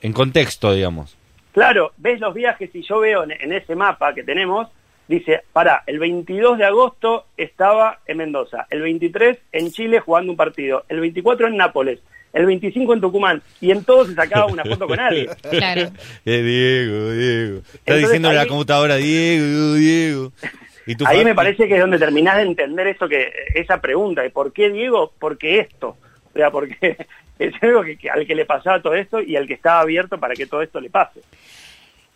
en 0.00 0.12
contexto, 0.14 0.72
digamos. 0.72 1.14
Claro, 1.52 1.92
ves 1.98 2.18
los 2.20 2.32
viajes 2.32 2.70
y 2.74 2.80
yo 2.82 3.00
veo 3.00 3.24
en, 3.24 3.32
en 3.32 3.52
ese 3.52 3.74
mapa 3.74 4.14
que 4.14 4.22
tenemos, 4.22 4.66
dice, 5.08 5.42
para, 5.52 5.82
el 5.86 5.98
22 5.98 6.56
de 6.56 6.64
agosto 6.64 7.26
estaba 7.36 7.98
en 8.06 8.16
Mendoza, 8.16 8.66
el 8.70 8.80
23 8.80 9.36
en 9.52 9.70
Chile 9.72 10.00
jugando 10.00 10.32
un 10.32 10.36
partido, 10.38 10.84
el 10.88 11.00
24 11.00 11.48
en 11.48 11.56
Nápoles, 11.58 12.00
el 12.32 12.46
25 12.46 12.94
en 12.94 13.00
Tucumán, 13.02 13.42
y 13.60 13.70
en 13.72 13.84
todos 13.84 14.08
se 14.08 14.14
sacaba 14.14 14.46
una 14.46 14.64
foto 14.64 14.86
con 14.86 14.98
alguien. 15.00 15.28
Claro. 15.50 15.90
Eh, 16.24 16.42
Diego, 16.42 17.10
Diego. 17.12 17.58
Está 17.58 17.72
Entonces, 17.78 18.02
diciendo 18.04 18.28
en 18.30 18.34
la 18.36 18.40
ahí- 18.42 18.48
computadora, 18.48 18.96
Diego, 18.96 19.74
Diego. 19.74 20.32
¿Y 20.86 20.94
tu 20.94 21.06
Ahí 21.06 21.24
me 21.24 21.34
parece 21.34 21.66
que 21.66 21.74
es 21.74 21.80
donde 21.80 21.98
terminás 21.98 22.36
de 22.36 22.42
entender 22.42 22.86
esto 22.86 23.08
que 23.08 23.30
esa 23.54 23.80
pregunta 23.80 24.22
de 24.22 24.30
por 24.30 24.52
qué 24.52 24.70
Diego, 24.70 25.12
porque 25.18 25.58
esto, 25.58 25.96
o 26.32 26.32
sea, 26.38 26.50
porque 26.50 26.96
es 27.38 27.54
algo 27.62 27.82
que, 27.82 27.96
que 27.96 28.08
al 28.10 28.26
que 28.26 28.34
le 28.34 28.44
pasaba 28.46 28.80
todo 28.80 28.94
esto 28.94 29.20
y 29.20 29.36
al 29.36 29.46
que 29.46 29.54
estaba 29.54 29.80
abierto 29.80 30.18
para 30.18 30.34
que 30.34 30.46
todo 30.46 30.62
esto 30.62 30.80
le 30.80 30.90
pase. 30.90 31.20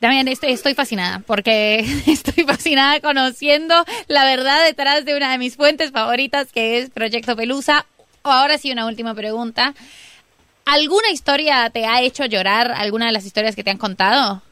Damián, 0.00 0.28
estoy, 0.28 0.52
estoy 0.52 0.74
fascinada 0.74 1.18
porque 1.26 1.80
estoy 2.06 2.44
fascinada 2.44 3.00
conociendo 3.00 3.74
la 4.08 4.24
verdad 4.24 4.64
detrás 4.64 5.04
de 5.04 5.14
una 5.16 5.32
de 5.32 5.38
mis 5.38 5.56
fuentes 5.56 5.90
favoritas 5.90 6.52
que 6.52 6.78
es 6.78 6.90
Proyecto 6.90 7.36
Pelusa. 7.36 7.84
Ahora 8.22 8.56
sí, 8.56 8.70
una 8.70 8.86
última 8.86 9.14
pregunta. 9.14 9.74
¿Alguna 10.64 11.10
historia 11.10 11.68
te 11.70 11.86
ha 11.86 12.00
hecho 12.02 12.24
llorar? 12.26 12.70
¿Alguna 12.72 13.06
de 13.06 13.12
las 13.12 13.24
historias 13.26 13.56
que 13.56 13.64
te 13.64 13.70
han 13.70 13.78
contado? 13.78 14.42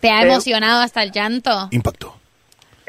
¿Te 0.00 0.10
ha 0.10 0.22
Eh, 0.22 0.26
emocionado 0.26 0.80
hasta 0.80 1.02
el 1.02 1.12
llanto? 1.12 1.68
Impacto. 1.70 2.16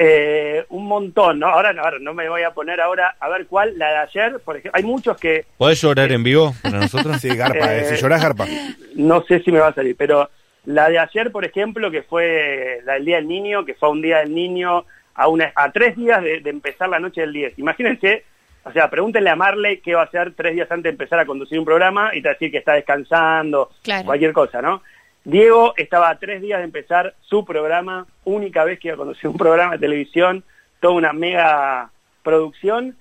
Eh, 0.00 0.64
un 0.68 0.86
montón, 0.86 1.40
¿no? 1.40 1.48
Ahora, 1.48 1.72
no, 1.72 1.82
ahora 1.82 1.98
no 2.00 2.14
me 2.14 2.28
voy 2.28 2.42
a 2.44 2.52
poner 2.52 2.80
ahora 2.80 3.16
a 3.18 3.28
ver 3.28 3.46
cuál, 3.46 3.76
la 3.76 3.90
de 3.90 3.96
ayer, 3.96 4.38
por 4.44 4.56
ejemplo, 4.56 4.78
hay 4.78 4.84
muchos 4.84 5.16
que 5.16 5.44
¿Podés 5.56 5.80
llorar 5.82 6.12
en 6.12 6.22
vivo 6.22 6.54
para 6.62 6.78
nosotros? 6.78 7.16
Sí, 7.20 7.28
garpa, 7.36 7.74
eh, 7.74 7.80
Eh, 7.80 7.84
si 7.84 7.96
llorás, 7.96 8.22
garpa. 8.22 8.46
no 8.94 9.22
sé 9.24 9.40
si 9.40 9.50
me 9.50 9.58
va 9.58 9.68
a 9.68 9.74
salir, 9.74 9.96
pero 9.96 10.30
la 10.66 10.88
de 10.88 10.98
ayer, 11.00 11.32
por 11.32 11.44
ejemplo, 11.44 11.90
que 11.90 12.02
fue 12.02 12.80
la 12.84 12.94
del 12.94 13.06
Día 13.06 13.16
del 13.16 13.26
Niño, 13.26 13.64
que 13.64 13.74
fue 13.74 13.90
un 13.90 14.00
Día 14.00 14.18
del 14.18 14.32
Niño 14.34 14.84
a, 15.14 15.26
una, 15.26 15.50
a 15.56 15.72
tres 15.72 15.96
días 15.96 16.22
de, 16.22 16.40
de 16.42 16.50
empezar 16.50 16.88
la 16.88 17.00
noche 17.00 17.22
del 17.22 17.32
10. 17.32 17.58
Imagínense, 17.58 18.22
o 18.64 18.70
sea, 18.72 18.88
pregúntenle 18.90 19.30
a 19.30 19.36
Marley 19.36 19.78
qué 19.78 19.94
va 19.96 20.02
a 20.02 20.04
hacer 20.04 20.32
tres 20.36 20.54
días 20.54 20.70
antes 20.70 20.84
de 20.84 20.90
empezar 20.90 21.18
a 21.18 21.26
conducir 21.26 21.58
un 21.58 21.64
programa 21.64 22.10
y 22.14 22.22
te 22.22 22.28
va 22.28 22.32
a 22.32 22.34
decir 22.34 22.52
que 22.52 22.58
está 22.58 22.74
descansando, 22.74 23.70
Claro. 23.82 24.04
cualquier 24.04 24.32
cosa, 24.32 24.62
¿no? 24.62 24.82
Diego 25.28 25.74
estaba 25.76 26.08
a 26.08 26.18
tres 26.18 26.40
días 26.40 26.56
de 26.58 26.64
empezar 26.64 27.14
su 27.20 27.44
programa, 27.44 28.06
única 28.24 28.64
vez 28.64 28.80
que 28.80 28.88
iba 28.88 28.94
a 28.94 28.96
conducir 28.96 29.28
un 29.28 29.36
programa 29.36 29.72
de 29.72 29.80
televisión, 29.80 30.42
toda 30.80 30.94
una 30.94 31.12
mega 31.12 31.90
producción, 32.22 32.96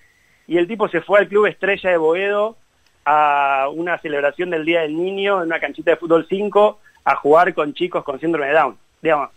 y 0.45 0.57
el 0.57 0.67
tipo 0.67 0.89
se 0.89 0.99
fue 0.99 1.19
al 1.19 1.29
Club 1.29 1.45
Estrella 1.45 1.89
de 1.89 1.95
Boedo 1.95 2.57
a 3.05 3.69
una 3.73 3.97
celebración 3.99 4.49
del 4.49 4.65
Día 4.65 4.81
del 4.81 4.97
Niño 4.97 5.37
en 5.37 5.47
una 5.47 5.61
canchita 5.61 5.91
de 5.91 5.97
fútbol 5.97 6.25
5 6.27 6.81
a 7.05 7.15
jugar 7.15 7.53
con 7.53 7.73
chicos 7.73 8.03
con 8.03 8.19
síndrome 8.19 8.47
de 8.47 8.53
Down. 8.55 8.77
Digamos, 9.01 9.29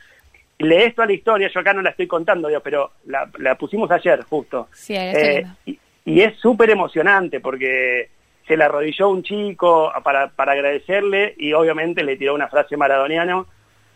lees 0.59 0.93
toda 0.93 1.07
la 1.07 1.13
historia, 1.13 1.49
yo 1.49 1.61
acá 1.61 1.73
no 1.73 1.83
la 1.83 1.91
estoy 1.91 2.09
contando, 2.09 2.49
digo, 2.49 2.61
pero 2.61 2.91
la, 3.07 3.31
la 3.39 3.55
pusimos 3.55 3.89
ayer 3.93 4.25
justo. 4.25 4.67
Sí, 4.73 4.97
Eh, 4.97 5.47
y, 5.65 5.79
y 6.05 6.23
es 6.23 6.37
súper 6.41 6.71
emocionante 6.71 7.39
porque 7.39 8.11
se 8.51 8.57
le 8.57 8.65
arrodilló 8.65 9.09
un 9.09 9.23
chico 9.23 9.93
para, 10.03 10.27
para 10.31 10.53
agradecerle 10.53 11.37
y 11.39 11.53
obviamente 11.53 12.03
le 12.03 12.17
tiró 12.17 12.35
una 12.35 12.49
frase 12.49 12.77
maradoniano, 12.77 13.47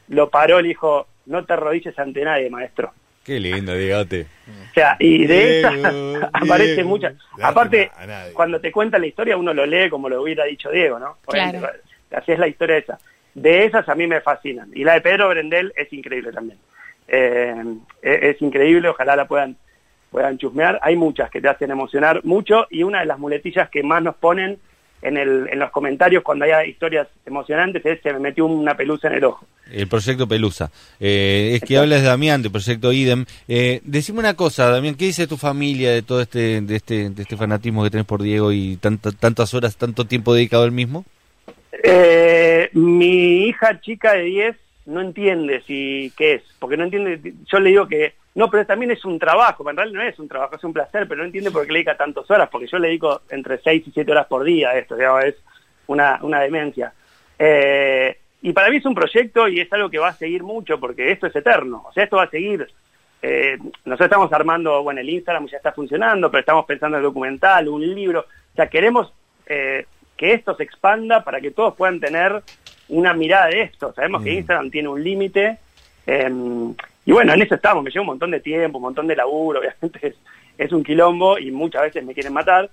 lo 0.06 0.30
paró 0.30 0.60
y 0.60 0.62
le 0.62 0.68
dijo, 0.68 1.08
no 1.26 1.44
te 1.44 1.54
arrodilles 1.54 1.98
ante 1.98 2.22
nadie, 2.22 2.50
maestro. 2.50 2.92
Qué 3.24 3.40
lindo, 3.40 3.74
Diegote. 3.74 4.28
O 4.70 4.72
sea, 4.72 4.94
y 5.00 5.26
de 5.26 5.58
esas 5.58 5.74
aparece 6.32 6.74
Diego. 6.74 6.88
muchas. 6.88 7.14
Aparte, 7.42 7.90
cuando 8.32 8.60
te 8.60 8.70
cuenta 8.70 8.96
la 9.00 9.08
historia 9.08 9.36
uno 9.36 9.52
lo 9.52 9.66
lee 9.66 9.90
como 9.90 10.08
lo 10.08 10.22
hubiera 10.22 10.44
dicho 10.44 10.70
Diego, 10.70 11.00
¿no? 11.00 11.16
Claro. 11.26 11.68
Así 12.12 12.30
es 12.30 12.38
la 12.38 12.46
historia 12.46 12.76
esa. 12.76 13.00
De 13.34 13.64
esas 13.64 13.88
a 13.88 13.96
mí 13.96 14.06
me 14.06 14.20
fascinan. 14.20 14.70
Y 14.72 14.84
la 14.84 14.94
de 14.94 15.00
Pedro 15.00 15.30
Brendel 15.30 15.72
es 15.74 15.92
increíble 15.92 16.30
también. 16.30 16.60
Eh, 17.08 17.56
es, 18.02 18.36
es 18.36 18.42
increíble, 18.42 18.88
ojalá 18.88 19.16
la 19.16 19.26
puedan 19.26 19.56
puedan 20.14 20.38
chusmear. 20.38 20.78
Hay 20.80 20.94
muchas 20.94 21.28
que 21.28 21.40
te 21.40 21.48
hacen 21.48 21.72
emocionar 21.72 22.20
mucho 22.24 22.68
y 22.70 22.84
una 22.84 23.00
de 23.00 23.06
las 23.06 23.18
muletillas 23.18 23.68
que 23.68 23.82
más 23.82 24.00
nos 24.00 24.14
ponen 24.14 24.58
en, 25.02 25.16
el, 25.16 25.48
en 25.50 25.58
los 25.58 25.72
comentarios 25.72 26.22
cuando 26.22 26.44
hay 26.44 26.70
historias 26.70 27.08
emocionantes 27.26 27.84
es 27.84 28.00
se 28.00 28.12
me 28.12 28.20
metió 28.20 28.46
una 28.46 28.76
pelusa 28.76 29.08
en 29.08 29.14
el 29.14 29.24
ojo. 29.24 29.44
El 29.72 29.88
proyecto 29.88 30.28
Pelusa. 30.28 30.70
Eh, 31.00 31.50
es 31.54 31.62
que 31.68 31.76
hablas 31.78 32.02
de 32.02 32.06
Damián, 32.06 32.42
del 32.42 32.52
proyecto 32.52 32.92
IDEM. 32.92 33.24
Eh, 33.48 33.80
decime 33.82 34.20
una 34.20 34.34
cosa, 34.34 34.70
Damián, 34.70 34.94
¿qué 34.94 35.06
dice 35.06 35.26
tu 35.26 35.36
familia 35.36 35.90
de 35.90 36.02
todo 36.02 36.20
este, 36.20 36.60
de 36.60 36.76
este, 36.76 37.10
de 37.10 37.22
este 37.22 37.36
fanatismo 37.36 37.82
que 37.82 37.90
tenés 37.90 38.06
por 38.06 38.22
Diego 38.22 38.52
y 38.52 38.76
tanta- 38.76 39.10
tantas 39.10 39.52
horas, 39.52 39.76
tanto 39.76 40.04
tiempo 40.06 40.32
dedicado 40.32 40.62
al 40.62 40.70
mismo? 40.72 41.04
Eh, 41.82 42.70
mi 42.72 43.46
hija 43.48 43.80
chica 43.80 44.12
de 44.14 44.22
10 44.22 44.56
no 44.86 45.00
entiende 45.00 45.62
si 45.66 46.12
qué 46.16 46.34
es, 46.34 46.42
porque 46.58 46.76
no 46.76 46.84
entiende, 46.84 47.34
yo 47.46 47.60
le 47.60 47.70
digo 47.70 47.86
que 47.86 48.14
no, 48.34 48.50
pero 48.50 48.66
también 48.66 48.90
es 48.90 49.04
un 49.04 49.18
trabajo, 49.18 49.68
en 49.68 49.76
realidad 49.76 50.02
no 50.02 50.08
es 50.08 50.18
un 50.18 50.28
trabajo, 50.28 50.56
es 50.56 50.64
un 50.64 50.72
placer, 50.72 51.06
pero 51.06 51.20
no 51.20 51.26
entiende 51.26 51.52
por 51.52 51.64
qué 51.64 51.72
le 51.72 51.78
dedica 51.78 51.96
tantas 51.96 52.28
horas, 52.30 52.48
porque 52.50 52.66
yo 52.66 52.78
le 52.78 52.88
dedico 52.88 53.22
entre 53.30 53.58
6 53.58 53.84
y 53.86 53.90
7 53.92 54.10
horas 54.10 54.26
por 54.26 54.42
día 54.42 54.70
a 54.70 54.78
esto, 54.78 54.96
digamos, 54.96 55.24
es 55.24 55.36
una, 55.86 56.18
una 56.22 56.40
demencia. 56.40 56.92
Eh, 57.38 58.18
y 58.42 58.52
para 58.52 58.70
mí 58.70 58.78
es 58.78 58.86
un 58.86 58.94
proyecto 58.94 59.46
y 59.48 59.60
es 59.60 59.72
algo 59.72 59.88
que 59.88 59.98
va 59.98 60.08
a 60.08 60.14
seguir 60.14 60.42
mucho, 60.42 60.80
porque 60.80 61.12
esto 61.12 61.28
es 61.28 61.36
eterno, 61.36 61.84
o 61.88 61.92
sea, 61.92 62.04
esto 62.04 62.16
va 62.16 62.24
a 62.24 62.30
seguir. 62.30 62.66
Eh, 63.22 63.56
nosotros 63.84 64.06
estamos 64.06 64.32
armando, 64.32 64.82
bueno, 64.82 65.00
el 65.00 65.08
Instagram 65.08 65.46
ya 65.46 65.58
está 65.58 65.72
funcionando, 65.72 66.28
pero 66.30 66.40
estamos 66.40 66.66
pensando 66.66 66.96
en 66.96 67.04
el 67.04 67.08
documental, 67.08 67.68
un 67.68 67.94
libro, 67.94 68.20
o 68.20 68.56
sea, 68.56 68.68
queremos 68.68 69.12
eh, 69.46 69.86
que 70.16 70.32
esto 70.32 70.54
se 70.56 70.62
expanda 70.62 71.24
para 71.24 71.40
que 71.40 71.50
todos 71.50 71.74
puedan 71.74 72.00
tener 72.00 72.42
una 72.88 73.14
mirada 73.14 73.46
de 73.46 73.62
esto. 73.62 73.92
Sabemos 73.94 74.22
que 74.22 74.32
Mm. 74.32 74.36
Instagram 74.38 74.70
tiene 74.70 74.88
un 74.88 75.02
límite. 75.02 75.58
eh, 76.06 76.30
y 77.06 77.12
bueno, 77.12 77.32
en 77.34 77.42
eso 77.42 77.54
estamos. 77.54 77.82
Me 77.84 77.90
lleva 77.90 78.02
un 78.02 78.06
montón 78.08 78.30
de 78.30 78.40
tiempo, 78.40 78.78
un 78.78 78.82
montón 78.84 79.06
de 79.06 79.16
laburo. 79.16 79.60
Obviamente 79.80 80.06
es, 80.08 80.14
es 80.58 80.72
un 80.72 80.82
quilombo 80.84 81.38
y 81.38 81.50
muchas 81.50 81.82
veces 81.82 82.04
me 82.04 82.14
quieren 82.14 82.32
matar. 82.32 82.70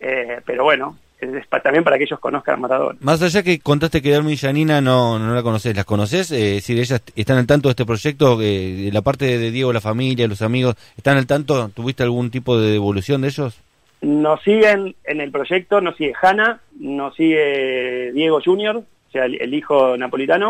eh, 0.00 0.40
pero 0.46 0.64
bueno, 0.64 0.96
es, 1.20 1.46
pa- 1.46 1.60
también 1.60 1.84
para 1.84 1.98
que 1.98 2.04
ellos 2.04 2.18
conozcan 2.20 2.54
al 2.54 2.60
matador. 2.62 2.96
Más 3.00 3.20
allá 3.20 3.42
que 3.42 3.60
contaste 3.60 4.00
que 4.00 4.10
Darmi 4.10 4.32
y 4.32 4.36
Janina 4.38 4.80
no, 4.80 5.18
no 5.18 5.34
la 5.34 5.42
conoces, 5.42 5.76
¿las 5.76 5.84
conoces? 5.84 6.30
Eh, 6.30 6.56
es 6.56 6.62
decir, 6.62 6.78
ellas 6.78 7.02
están 7.14 7.36
al 7.36 7.46
tanto 7.46 7.68
de 7.68 7.72
este 7.72 7.84
proyecto, 7.84 8.40
eh, 8.40 8.72
de 8.86 8.92
la 8.92 9.02
parte 9.02 9.38
de 9.38 9.50
Diego, 9.50 9.72
la 9.74 9.82
familia, 9.82 10.26
los 10.26 10.40
amigos, 10.40 10.74
¿están 10.96 11.18
al 11.18 11.26
tanto? 11.26 11.68
¿Tuviste 11.74 12.02
algún 12.02 12.30
tipo 12.30 12.58
de 12.58 12.70
devolución 12.72 13.20
de 13.20 13.28
ellos? 13.28 13.60
Nos 14.02 14.42
siguen 14.42 14.96
en 15.04 15.20
el 15.20 15.30
proyecto, 15.30 15.80
nos 15.80 15.96
sigue 15.96 16.14
Hanna, 16.20 16.60
nos 16.78 17.14
sigue 17.14 18.12
Diego 18.12 18.40
Junior, 18.42 18.76
o 18.76 19.10
sea, 19.10 19.26
el, 19.26 19.52
hijo 19.52 19.96
napolitano, 19.96 20.48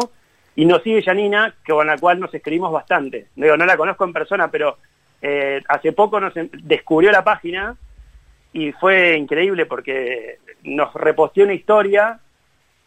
y 0.54 0.64
nos 0.64 0.82
sigue 0.82 1.02
Janina, 1.02 1.54
con 1.66 1.86
la 1.86 1.98
cual 1.98 2.20
nos 2.20 2.32
escribimos 2.32 2.72
bastante. 2.72 3.28
Digo, 3.34 3.56
no 3.56 3.66
la 3.66 3.76
conozco 3.76 4.04
en 4.04 4.12
persona, 4.12 4.50
pero 4.50 4.78
eh, 5.20 5.60
hace 5.68 5.92
poco 5.92 6.20
nos 6.20 6.32
descubrió 6.34 7.10
la 7.10 7.24
página 7.24 7.76
y 8.52 8.72
fue 8.72 9.16
increíble 9.16 9.66
porque 9.66 10.38
nos 10.64 10.92
reposteó 10.94 11.44
una 11.44 11.54
historia 11.54 12.20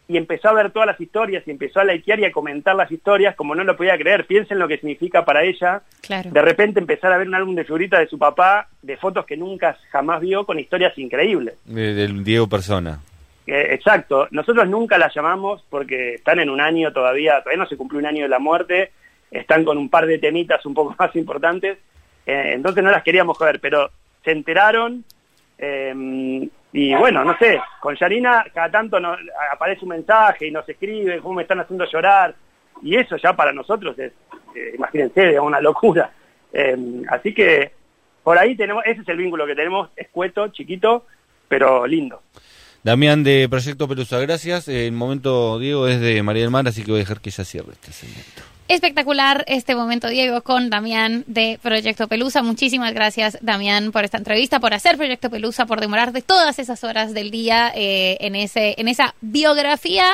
y 0.08 0.18
empezó 0.18 0.50
a 0.50 0.54
ver 0.54 0.72
todas 0.72 0.88
las 0.88 1.00
historias 1.00 1.44
y 1.48 1.52
empezó 1.52 1.80
a 1.80 1.86
likear 1.86 2.20
y 2.20 2.26
a 2.26 2.32
comentar 2.32 2.76
las 2.76 2.92
historias 2.92 3.36
como 3.36 3.56
no 3.56 3.63
lo 3.63 3.78
podía 3.78 3.98
creer. 3.98 4.26
Piensen 4.26 4.60
lo 4.60 4.68
que 4.68 4.78
significa 4.78 5.24
para 5.24 5.44
ella 5.44 5.82
Claro. 6.02 6.30
de 6.32 6.42
repente 6.42 6.80
empezar 6.80 7.13
a 7.13 7.18
ver 7.18 7.28
un 7.28 7.36
álbum 7.36 7.56
de 7.56 7.63
figuritas 7.63 8.02
de 8.02 8.08
su 8.08 8.20
papá, 8.20 8.68
de 8.82 8.98
fotos 8.98 9.26
que 9.26 9.38
nunca 9.38 9.78
jamás 9.92 10.20
vio, 10.20 10.46
con 10.46 10.60
historias 10.60 10.98
increíbles. 10.98 11.56
Del 11.66 12.24
Diego 12.24 12.48
Persona. 12.48 13.00
Eh, 13.48 13.68
exacto, 13.72 14.28
nosotros 14.32 14.68
nunca 14.70 14.98
las 14.98 15.13
llamamos 15.13 15.63
porque 15.70 16.16
están 16.16 16.39
en 16.39 16.50
un 16.50 16.62
año 16.62 16.94
todavía, 16.94 17.39
todavía 17.42 17.63
no 17.63 17.70
se 17.70 17.76
cumplió 17.78 18.00
un 18.00 18.06
año 18.06 18.24
de 18.24 18.30
la 18.30 18.39
muerte, 18.39 18.92
están 19.32 19.66
con 19.66 19.78
un 19.78 19.89
par 19.89 20.06
de 20.06 20.18
temitas 20.18 20.66
un 20.66 20.74
poco 20.74 20.96
más 21.00 21.16
importantes, 21.16 21.78
eh, 22.26 22.52
entonces 22.54 22.84
no 22.84 22.92
las 22.92 23.04
queríamos 23.04 23.38
joder, 23.38 23.60
pero 23.60 23.89
se 24.24 24.32
enteraron 24.32 25.04
eh, 25.58 26.48
y 26.74 26.96
bueno, 26.96 27.24
no 27.24 27.38
sé, 27.38 27.62
con 27.80 27.96
Yarina 27.96 28.46
cada 28.52 28.72
tanto 28.72 29.00
nos, 29.00 29.20
aparece 29.52 29.84
un 29.84 29.90
mensaje 29.90 30.48
y 30.48 30.52
nos 30.52 30.68
escribe, 30.68 31.20
cómo 31.20 31.36
me 31.36 31.44
están 31.44 31.60
haciendo 31.60 31.86
llorar, 31.86 32.34
y 32.82 32.96
eso 32.96 33.16
ya 33.18 33.34
para 33.34 33.54
nosotros 33.54 33.98
es, 34.00 34.12
eh, 34.56 34.74
imagínense, 34.76 35.36
es 35.36 35.40
una 35.40 35.62
locura. 35.62 36.12
Eh, 36.52 36.76
así 37.10 37.34
que 37.34 37.72
por 38.24 38.38
ahí 38.40 38.56
tenemos, 38.56 38.84
ese 38.86 39.02
es 39.02 39.08
el 39.08 39.18
vínculo 39.18 39.46
que 39.46 39.56
tenemos, 39.56 39.90
escueto, 39.96 40.48
chiquito, 40.48 41.06
pero 41.48 41.86
lindo. 41.86 42.22
Damián 42.82 43.24
de 43.24 43.48
Proyecto 43.50 43.88
Pelusa, 43.88 44.20
gracias. 44.20 44.68
El 44.68 44.92
momento, 44.94 45.60
Diego, 45.60 45.88
es 45.88 46.02
de 46.02 46.22
María 46.24 46.42
del 46.42 46.52
Mar, 46.52 46.68
así 46.68 46.84
que 46.84 46.92
voy 46.92 47.00
a 47.00 47.04
dejar 47.04 47.22
que 47.22 47.30
ella 47.30 47.46
cierre 47.46 47.72
este 47.72 47.92
segmento. 47.92 48.53
Espectacular 48.69 49.43
este 49.47 49.76
momento, 49.76 50.08
Diego, 50.08 50.41
con 50.41 50.69
Damián 50.69 51.26
de 51.28 51.60
Proyecto 51.62 52.08
Pelusa. 52.08 52.41
Muchísimas 52.41 52.93
gracias, 52.93 53.38
Damián, 53.41 53.91
por 53.91 54.06
esta 54.06 54.17
entrevista, 54.17 54.62
por 54.62 54.73
hacer 54.73 54.95
Proyecto 54.95 55.30
Pelusa, 55.30 55.65
por 55.65 55.82
demorar 55.82 56.13
de 56.13 56.21
todas 56.21 56.60
esas 56.60 56.84
horas 56.86 57.13
del 57.13 57.30
día 57.30 57.71
eh, 57.76 58.17
en, 58.21 58.36
ese, 58.36 58.76
en 58.78 58.88
esa 58.88 59.15
biografía 59.19 60.06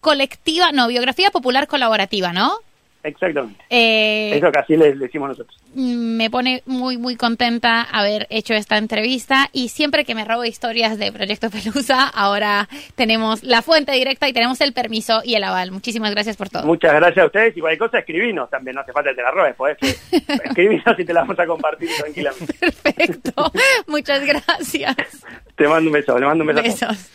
colectiva, 0.00 0.72
no, 0.72 0.88
biografía 0.88 1.30
popular 1.30 1.68
colaborativa, 1.68 2.32
¿no? 2.32 2.58
Exactamente. 3.06 3.62
Eh, 3.70 4.32
Eso 4.36 4.50
que 4.50 4.58
así 4.58 4.76
le, 4.76 4.94
le 4.94 5.06
decimos 5.06 5.28
nosotros. 5.30 5.56
me 5.74 6.28
pone 6.30 6.62
muy, 6.66 6.96
muy 6.98 7.16
contenta 7.16 7.82
haber 7.82 8.26
hecho 8.30 8.54
esta 8.54 8.76
entrevista 8.78 9.48
y 9.52 9.68
siempre 9.68 10.04
que 10.04 10.14
me 10.14 10.24
robo 10.24 10.44
historias 10.44 10.98
de 10.98 11.12
Proyecto 11.12 11.50
Pelusa, 11.50 12.08
ahora 12.08 12.68
tenemos 12.96 13.42
la 13.42 13.62
fuente 13.62 13.92
directa 13.92 14.28
y 14.28 14.32
tenemos 14.32 14.60
el 14.60 14.72
permiso 14.72 15.20
y 15.24 15.34
el 15.34 15.44
aval. 15.44 15.70
Muchísimas 15.70 16.10
gracias 16.10 16.36
por 16.36 16.48
todo. 16.48 16.64
Muchas 16.64 16.92
gracias 16.94 17.22
a 17.22 17.26
ustedes 17.26 17.56
y 17.56 17.60
cualquier 17.60 17.78
cosa 17.78 17.98
escribinos 17.98 18.50
también, 18.50 18.74
no 18.74 18.80
hace 18.82 18.92
falta 18.92 19.10
que 19.10 19.16
te 19.16 19.22
la 19.22 19.30
robes, 19.30 19.54
podés 19.54 19.78
que- 19.78 19.96
escribinos 20.44 20.98
y 20.98 21.04
te 21.04 21.12
la 21.14 21.20
vamos 21.20 21.38
a 21.38 21.46
compartir 21.46 21.88
tranquilamente. 21.98 22.52
Perfecto. 22.60 23.52
Muchas 23.86 24.24
gracias. 24.26 24.96
Te 25.54 25.68
mando 25.68 25.88
un 25.88 25.94
beso, 25.94 26.18
le 26.18 26.26
mando 26.26 26.44
un 26.44 26.48
beso. 26.48 26.60
a 26.60 26.62
todos. 26.62 26.80
Besos. 26.80 27.10